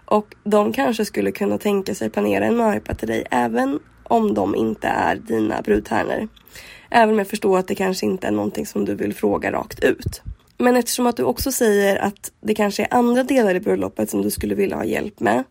Och 0.04 0.34
de 0.44 0.72
kanske 0.72 1.04
skulle 1.04 1.32
kunna 1.32 1.58
tänka 1.58 1.94
sig 1.94 2.10
planera 2.10 2.44
en 2.44 2.56
möhippa 2.56 2.94
till 2.94 3.08
dig 3.08 3.26
även 3.30 3.78
om 4.10 4.34
de 4.34 4.54
inte 4.54 4.88
är 4.88 5.16
dina 5.16 5.62
brudtärnor. 5.62 6.28
Även 6.90 7.10
om 7.10 7.18
jag 7.18 7.28
förstår 7.28 7.58
att 7.58 7.68
det 7.68 7.74
kanske 7.74 8.06
inte 8.06 8.26
är 8.26 8.30
någonting 8.30 8.66
som 8.66 8.84
du 8.84 8.94
vill 8.94 9.14
fråga 9.14 9.52
rakt 9.52 9.84
ut. 9.84 10.22
Men 10.58 10.76
eftersom 10.76 11.06
att 11.06 11.16
du 11.16 11.22
också 11.22 11.52
säger 11.52 11.96
att 11.96 12.32
det 12.40 12.54
kanske 12.54 12.82
är 12.82 12.94
andra 12.94 13.22
delar 13.22 13.54
i 13.54 13.60
bröllopet 13.60 14.10
som 14.10 14.22
du 14.22 14.30
skulle 14.30 14.54
vilja 14.54 14.76
ha 14.76 14.84
hjälp 14.84 15.20
med 15.20 15.44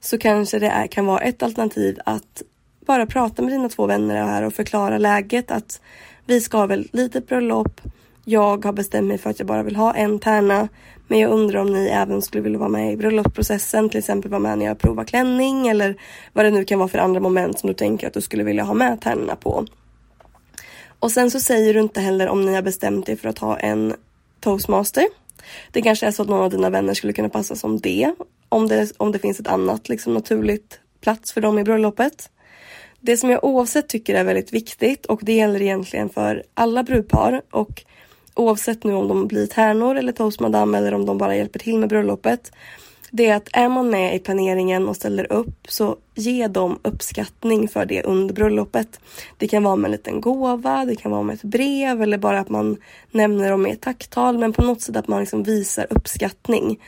så 0.00 0.18
kanske 0.18 0.58
det 0.58 0.68
är, 0.68 0.86
kan 0.86 1.06
vara 1.06 1.20
ett 1.20 1.42
alternativ 1.42 1.98
att 2.04 2.42
bara 2.86 3.06
prata 3.06 3.42
med 3.42 3.52
dina 3.52 3.68
två 3.68 3.86
vänner 3.86 4.24
här 4.24 4.42
och 4.42 4.54
förklara 4.54 4.98
läget 4.98 5.50
att 5.50 5.80
vi 6.26 6.40
ska 6.40 6.58
ha 6.58 6.66
väl 6.66 6.88
litet 6.92 7.28
bröllop. 7.28 7.80
Jag 8.24 8.64
har 8.64 8.72
bestämt 8.72 9.08
mig 9.08 9.18
för 9.18 9.30
att 9.30 9.38
jag 9.38 9.48
bara 9.48 9.62
vill 9.62 9.76
ha 9.76 9.94
en 9.94 10.18
tärna. 10.18 10.68
Men 11.08 11.18
jag 11.18 11.30
undrar 11.30 11.60
om 11.60 11.72
ni 11.72 11.88
även 11.88 12.22
skulle 12.22 12.42
vilja 12.42 12.58
vara 12.58 12.68
med 12.68 12.92
i 12.92 12.96
bröllopsprocessen. 12.96 13.88
Till 13.88 13.98
exempel 13.98 14.30
vara 14.30 14.40
med 14.40 14.58
när 14.58 14.66
jag 14.66 14.78
provar 14.78 15.04
klänning 15.04 15.68
eller 15.68 15.96
vad 16.32 16.44
det 16.44 16.50
nu 16.50 16.64
kan 16.64 16.78
vara 16.78 16.88
för 16.88 16.98
andra 16.98 17.20
moment 17.20 17.58
som 17.58 17.66
du 17.66 17.74
tänker 17.74 18.06
att 18.06 18.14
du 18.14 18.20
skulle 18.20 18.44
vilja 18.44 18.62
ha 18.62 18.74
med 18.74 19.00
tärnorna 19.00 19.36
på. 19.36 19.66
Och 20.98 21.10
sen 21.10 21.30
så 21.30 21.40
säger 21.40 21.74
du 21.74 21.80
inte 21.80 22.00
heller 22.00 22.28
om 22.28 22.44
ni 22.44 22.54
har 22.54 22.62
bestämt 22.62 23.08
er 23.08 23.16
för 23.16 23.28
att 23.28 23.38
ha 23.38 23.58
en 23.58 23.94
toastmaster. 24.40 25.06
Det 25.72 25.82
kanske 25.82 26.06
är 26.06 26.10
så 26.10 26.22
att 26.22 26.28
någon 26.28 26.42
av 26.42 26.50
dina 26.50 26.70
vänner 26.70 26.94
skulle 26.94 27.12
kunna 27.12 27.28
passa 27.28 27.56
som 27.56 27.80
det. 27.80 28.14
Om 28.48 28.68
det, 28.68 28.92
om 28.96 29.12
det 29.12 29.18
finns 29.18 29.40
ett 29.40 29.48
annat 29.48 29.88
liksom, 29.88 30.14
naturligt 30.14 30.80
plats 31.00 31.32
för 31.32 31.40
dem 31.40 31.58
i 31.58 31.64
bröllopet. 31.64 32.30
Det 33.00 33.16
som 33.16 33.30
jag 33.30 33.44
oavsett 33.44 33.88
tycker 33.88 34.14
är 34.14 34.24
väldigt 34.24 34.52
viktigt 34.52 35.06
och 35.06 35.20
det 35.22 35.32
gäller 35.32 35.62
egentligen 35.62 36.08
för 36.08 36.44
alla 36.54 36.82
brudpar 36.82 37.42
och 37.50 37.84
oavsett 38.40 38.84
nu 38.84 38.94
om 38.94 39.08
de 39.08 39.26
blir 39.26 39.46
tärnor 39.46 39.96
eller 39.96 40.12
toastmadam 40.12 40.74
eller 40.74 40.94
om 40.94 41.06
de 41.06 41.18
bara 41.18 41.36
hjälper 41.36 41.58
till 41.58 41.78
med 41.78 41.88
bröllopet. 41.88 42.52
Det 43.10 43.26
är 43.26 43.36
att 43.36 43.48
är 43.52 43.68
man 43.68 43.90
med 43.90 44.16
i 44.16 44.18
planeringen 44.18 44.88
och 44.88 44.96
ställer 44.96 45.32
upp 45.32 45.66
så 45.68 45.96
ge 46.14 46.48
dem 46.48 46.78
uppskattning 46.82 47.68
för 47.68 47.86
det 47.86 48.02
under 48.02 48.34
bröllopet. 48.34 49.00
Det 49.38 49.48
kan 49.48 49.62
vara 49.62 49.76
med 49.76 49.88
en 49.88 49.92
liten 49.92 50.20
gåva, 50.20 50.84
det 50.84 50.96
kan 50.96 51.10
vara 51.10 51.22
med 51.22 51.34
ett 51.34 51.42
brev 51.42 52.02
eller 52.02 52.18
bara 52.18 52.40
att 52.40 52.48
man 52.48 52.76
nämner 53.10 53.50
dem 53.50 53.62
med 53.62 53.72
ett 53.72 53.80
tacktal 53.80 54.38
men 54.38 54.52
på 54.52 54.62
något 54.62 54.80
sätt 54.80 54.96
att 54.96 55.08
man 55.08 55.20
liksom 55.20 55.42
visar 55.42 55.86
uppskattning. 55.90 56.80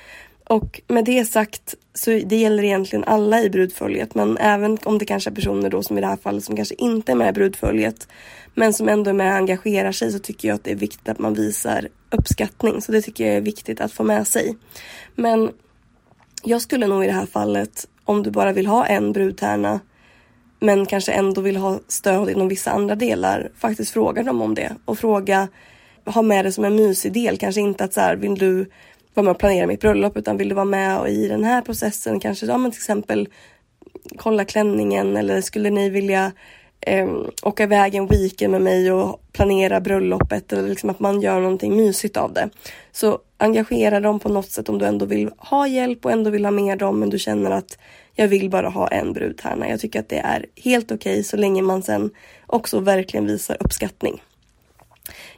Och 0.44 0.80
med 0.88 1.04
det 1.04 1.24
sagt 1.24 1.74
så 1.94 2.11
det 2.11 2.37
gäller 2.37 2.62
egentligen 2.62 3.05
alla 3.05 3.40
i 3.40 3.50
brudföljet 3.50 4.14
men 4.14 4.38
även 4.38 4.78
om 4.85 4.98
det 4.98 5.05
kanske 5.05 5.31
är 5.31 5.35
personer 5.35 5.70
då 5.70 5.83
som 5.83 5.98
i 5.98 6.00
det 6.00 6.07
här 6.07 6.16
fallet 6.16 6.44
som 6.44 6.57
kanske 6.57 6.74
inte 6.74 7.12
är 7.12 7.16
med 7.16 7.28
i 7.28 7.33
brudföljet 7.33 8.09
men 8.55 8.72
som 8.72 8.88
ändå 8.88 9.11
är 9.11 9.14
med 9.14 9.33
och 9.33 9.37
engagerar 9.37 9.92
sig 9.92 10.12
så 10.12 10.18
tycker 10.18 10.48
jag 10.48 10.55
att 10.55 10.64
det 10.64 10.70
är 10.70 10.76
viktigt 10.76 11.09
att 11.09 11.18
man 11.18 11.35
visar 11.35 11.88
uppskattning. 12.11 12.83
Så 12.83 12.92
det 12.92 13.02
tycker 13.02 13.26
jag 13.26 13.37
är 13.37 13.40
viktigt 13.40 13.81
att 13.81 13.92
få 13.92 14.02
med 14.02 14.26
sig. 14.26 14.57
Men 15.14 15.50
jag 16.42 16.61
skulle 16.62 16.87
nog 16.87 17.05
i 17.05 17.07
det 17.07 17.12
här 17.12 17.26
fallet, 17.26 17.88
om 18.05 18.22
du 18.22 18.31
bara 18.31 18.52
vill 18.52 18.66
ha 18.66 18.87
en 18.87 19.12
brudtärna 19.12 19.81
men 20.61 20.87
kanske 20.87 21.12
ändå 21.12 21.40
vill 21.40 21.57
ha 21.57 21.81
stöd 21.88 22.31
inom 22.31 22.48
vissa 22.48 22.70
andra 22.70 22.94
delar, 22.94 23.50
faktiskt 23.57 23.92
fråga 23.92 24.22
dem 24.22 24.42
om 24.42 24.55
det 24.55 24.76
och 24.85 24.98
fråga, 24.98 25.48
ha 26.05 26.22
med 26.22 26.44
det 26.44 26.52
som 26.52 26.64
en 26.64 26.76
mysig 26.76 27.12
del, 27.12 27.38
kanske 27.38 27.61
inte 27.61 27.85
att 27.85 27.92
så 27.92 28.00
här, 28.00 28.16
vill 28.16 28.35
du 28.35 28.70
vara 29.14 29.25
med 29.25 29.31
och 29.31 29.38
planera 29.38 29.66
mitt 29.66 29.81
bröllop 29.81 30.16
utan 30.16 30.37
vill 30.37 30.48
du 30.48 30.55
vara 30.55 30.64
med 30.64 31.01
och 31.01 31.09
i 31.09 31.29
den 31.29 31.44
här 31.44 31.62
processen 31.62 32.20
kanske, 32.20 32.46
ja 32.46 32.59
men 32.59 32.70
till 32.70 32.79
exempel 32.79 33.29
kolla 34.16 34.44
klänningen 34.44 35.16
eller 35.16 35.40
skulle 35.40 35.70
ni 35.70 35.90
vilja 35.90 36.33
eh, 36.81 37.09
åka 37.42 37.62
iväg 37.62 37.94
en 37.94 38.07
weekend 38.07 38.51
med 38.51 38.62
mig 38.62 38.92
och 38.92 39.20
planera 39.33 39.81
bröllopet 39.81 40.53
eller 40.53 40.68
liksom 40.68 40.90
att 40.90 41.01
man 41.01 41.20
gör 41.20 41.40
någonting 41.40 41.77
mysigt 41.77 42.16
av 42.16 42.33
det. 42.33 42.51
Så 42.92 43.18
engagera 43.38 44.01
dem 44.01 44.20
på 44.20 44.29
något 44.29 44.51
sätt 44.51 44.68
om 44.68 44.79
du 44.79 44.87
ändå 44.87 45.07
vill 45.07 45.31
ha 45.37 45.66
hjälp 45.66 46.05
och 46.05 46.12
ändå 46.12 46.31
vill 46.31 46.44
ha 46.44 46.53
med 46.53 46.79
dem 46.79 47.01
men 47.01 47.11
du 47.11 47.18
känner 47.18 47.51
att 47.51 47.79
jag 48.14 48.29
vill 48.29 48.51
bara 48.51 48.68
ha 48.68 48.88
en 48.88 49.12
brudtärna. 49.12 49.68
Jag 49.68 49.81
tycker 49.81 50.01
att 50.01 50.09
det 50.09 50.18
är 50.18 50.46
helt 50.57 50.92
okej 50.92 51.12
okay, 51.12 51.22
så 51.22 51.37
länge 51.37 51.62
man 51.62 51.83
sen 51.83 52.11
också 52.46 52.81
verkligen 52.81 53.27
visar 53.27 53.57
uppskattning. 53.61 54.22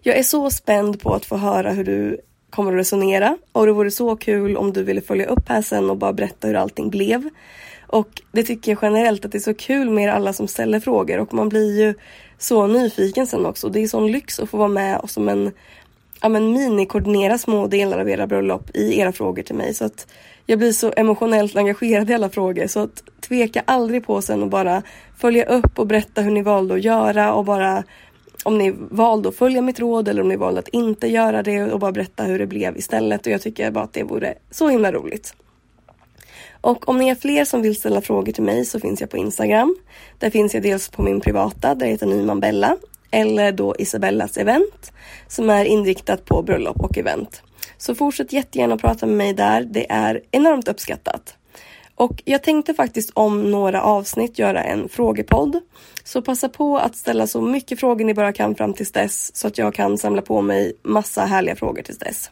Jag 0.03 0.19
är 0.19 0.23
så 0.23 0.51
spänd 0.51 1.01
på 1.01 1.15
att 1.15 1.25
få 1.25 1.37
höra 1.37 1.71
hur 1.71 1.85
du 1.85 2.21
kommer 2.55 2.73
att 2.73 2.79
resonera 2.79 3.39
och 3.53 3.67
det 3.67 3.73
vore 3.73 3.91
så 3.91 4.17
kul 4.17 4.57
om 4.57 4.73
du 4.73 4.83
ville 4.83 5.01
följa 5.01 5.27
upp 5.27 5.49
här 5.49 5.63
sen 5.63 5.91
och 5.91 5.97
bara 5.97 6.13
berätta 6.13 6.49
hur 6.49 6.55
allting 6.55 6.91
blev. 6.91 7.31
Och 7.87 8.23
det 8.33 8.43
tycker 8.43 8.73
jag 8.73 8.79
generellt 8.83 9.25
att 9.25 9.33
det 9.33 9.39
är 9.39 9.41
så 9.41 9.55
kul 9.55 9.91
med 9.91 10.15
alla 10.15 10.33
som 10.33 10.49
ställer 10.49 10.81
frågor 10.81 11.19
och 11.19 11.35
man 11.35 11.49
blir 11.49 11.81
ju 11.81 11.95
så 12.39 12.67
nyfiken 12.67 13.27
sen 13.27 13.47
också. 13.47 13.69
Det 13.69 13.83
är 13.83 13.87
sån 13.87 14.13
lyx 14.13 14.41
att 14.41 14.51
få 14.51 14.57
vara 14.57 14.69
med 14.69 14.99
och 14.99 15.11
som 15.11 15.29
en 15.29 15.53
ja, 16.23 16.29
men 16.29 16.53
minikoordinera 16.53 17.39
små 17.39 17.67
delar 17.67 17.99
av 17.99 18.11
era 18.11 18.27
bröllop 18.27 18.71
i 18.75 18.99
era 18.99 19.13
frågor 19.13 19.43
till 19.43 19.55
mig. 19.55 19.75
Så 19.75 19.85
att 19.85 20.07
jag 20.47 20.59
blir 20.59 20.73
så 20.73 20.93
emotionellt 20.97 21.57
engagerad 21.57 22.11
i 22.11 22.15
alla 22.15 22.31
frågor 22.31 22.67
så 22.67 22.81
att 22.81 23.03
tveka 23.21 23.63
aldrig 23.65 24.07
på 24.07 24.23
sen 24.23 24.43
och 24.43 24.49
bara 24.49 24.83
följa 25.19 25.45
upp 25.45 25.79
och 25.79 25.87
berätta 25.87 26.21
hur 26.21 26.31
ni 26.31 26.43
valde 26.43 26.75
att 26.75 26.85
göra 26.85 27.33
och 27.33 27.45
bara 27.45 27.85
om 28.43 28.59
ni 28.59 28.75
valde 28.91 29.29
att 29.29 29.37
följa 29.37 29.63
mitt 29.63 29.81
råd 29.81 30.09
eller 30.09 30.23
om 30.23 30.29
ni 30.29 30.37
valde 30.37 30.61
att 30.61 30.69
inte 30.69 31.07
göra 31.07 31.43
det 31.43 31.63
och 31.63 31.81
bara 31.81 31.93
berätta 31.93 32.23
hur 32.23 32.39
det 32.39 32.47
blev 32.47 32.77
istället 32.77 33.27
och 33.27 33.33
jag 33.33 33.43
tycker 33.43 33.71
bara 33.71 33.85
att 33.85 33.93
det 33.93 34.03
vore 34.03 34.35
så 34.51 34.69
himla 34.69 34.93
roligt. 34.93 35.35
Och 36.61 36.89
om 36.89 36.99
ni 36.99 37.09
är 37.09 37.15
fler 37.15 37.45
som 37.45 37.63
vill 37.63 37.77
ställa 37.77 38.01
frågor 38.01 38.33
till 38.33 38.43
mig 38.43 38.65
så 38.65 38.81
finns 38.81 39.01
jag 39.01 39.11
på 39.11 39.17
Instagram. 39.17 39.77
Där 40.19 40.31
finns 40.31 40.55
jag 40.55 40.63
dels 40.63 40.89
på 40.89 41.03
min 41.03 41.21
privata, 41.21 41.75
där 41.75 41.87
jag 41.87 41.93
heter 41.93 42.07
Nyman 42.07 42.41
Bella. 42.41 42.77
Eller 43.11 43.53
då 43.53 43.75
Isabellas 43.79 44.37
event 44.37 44.93
som 45.29 45.51
är 45.51 45.65
inriktat 45.65 46.25
på 46.25 46.43
bröllop 46.43 46.81
och 46.81 46.99
event. 46.99 47.43
Så 47.79 47.95
fortsätt 47.95 48.33
jättegärna 48.33 48.75
att 48.75 48.81
prata 48.81 49.07
med 49.07 49.17
mig 49.17 49.33
där. 49.33 49.63
Det 49.63 49.91
är 49.91 50.23
enormt 50.31 50.69
uppskattat. 50.69 51.37
Och 51.95 52.23
jag 52.25 52.43
tänkte 52.43 52.75
faktiskt 52.75 53.11
om 53.15 53.51
några 53.51 53.83
avsnitt 53.83 54.39
göra 54.39 54.63
en 54.63 54.89
frågepodd. 54.89 55.61
Så 56.05 56.23
passa 56.23 56.49
på 56.49 56.79
att 56.79 56.97
ställa 56.97 57.27
så 57.27 57.41
mycket 57.41 57.81
frågor 57.81 58.05
ni 58.05 58.15
bara 58.15 58.33
kan 58.33 58.55
fram 58.55 58.75
tills 58.75 58.93
dess 58.93 59.37
så 59.37 59.49
att 59.49 59.59
jag 59.59 59.75
kan 59.75 59.99
samla 59.99 60.23
på 60.23 60.43
mig 60.43 60.73
massa 60.83 61.25
härliga 61.25 61.57
frågor 61.57 61.83
tills 61.83 61.99
dess. 61.99 62.31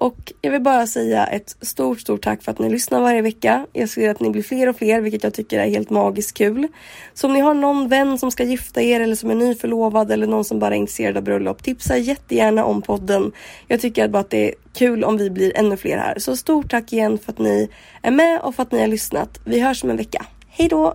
Och 0.00 0.32
jag 0.40 0.50
vill 0.50 0.60
bara 0.60 0.86
säga 0.86 1.26
ett 1.26 1.56
stort, 1.60 2.00
stort 2.00 2.22
tack 2.22 2.42
för 2.42 2.52
att 2.52 2.58
ni 2.58 2.70
lyssnar 2.70 3.00
varje 3.00 3.22
vecka. 3.22 3.66
Jag 3.72 3.88
ser 3.88 4.10
att 4.10 4.20
ni 4.20 4.30
blir 4.30 4.42
fler 4.42 4.68
och 4.68 4.76
fler, 4.76 5.00
vilket 5.00 5.24
jag 5.24 5.34
tycker 5.34 5.58
är 5.58 5.68
helt 5.68 5.90
magiskt 5.90 6.36
kul. 6.36 6.68
Så 7.14 7.26
om 7.26 7.32
ni 7.32 7.40
har 7.40 7.54
någon 7.54 7.88
vän 7.88 8.18
som 8.18 8.30
ska 8.30 8.44
gifta 8.44 8.82
er 8.82 9.00
eller 9.00 9.14
som 9.14 9.30
är 9.30 9.34
nyförlovad 9.34 10.10
eller 10.10 10.26
någon 10.26 10.44
som 10.44 10.58
bara 10.58 10.74
är 10.74 10.78
intresserad 10.78 11.16
av 11.16 11.22
bröllop, 11.22 11.62
tipsa 11.62 11.96
jättegärna 11.96 12.64
om 12.64 12.82
podden. 12.82 13.32
Jag 13.68 13.80
tycker 13.80 14.08
bara 14.08 14.18
att 14.18 14.30
det 14.30 14.48
är 14.48 14.54
kul 14.72 15.04
om 15.04 15.16
vi 15.16 15.30
blir 15.30 15.56
ännu 15.56 15.76
fler 15.76 15.98
här. 15.98 16.18
Så 16.18 16.36
stort 16.36 16.70
tack 16.70 16.92
igen 16.92 17.18
för 17.18 17.32
att 17.32 17.38
ni 17.38 17.68
är 18.02 18.10
med 18.10 18.40
och 18.40 18.54
för 18.54 18.62
att 18.62 18.72
ni 18.72 18.80
har 18.80 18.88
lyssnat. 18.88 19.40
Vi 19.44 19.60
hörs 19.60 19.84
om 19.84 19.90
en 19.90 19.96
vecka. 19.96 20.26
Hej 20.48 20.68
då! 20.68 20.94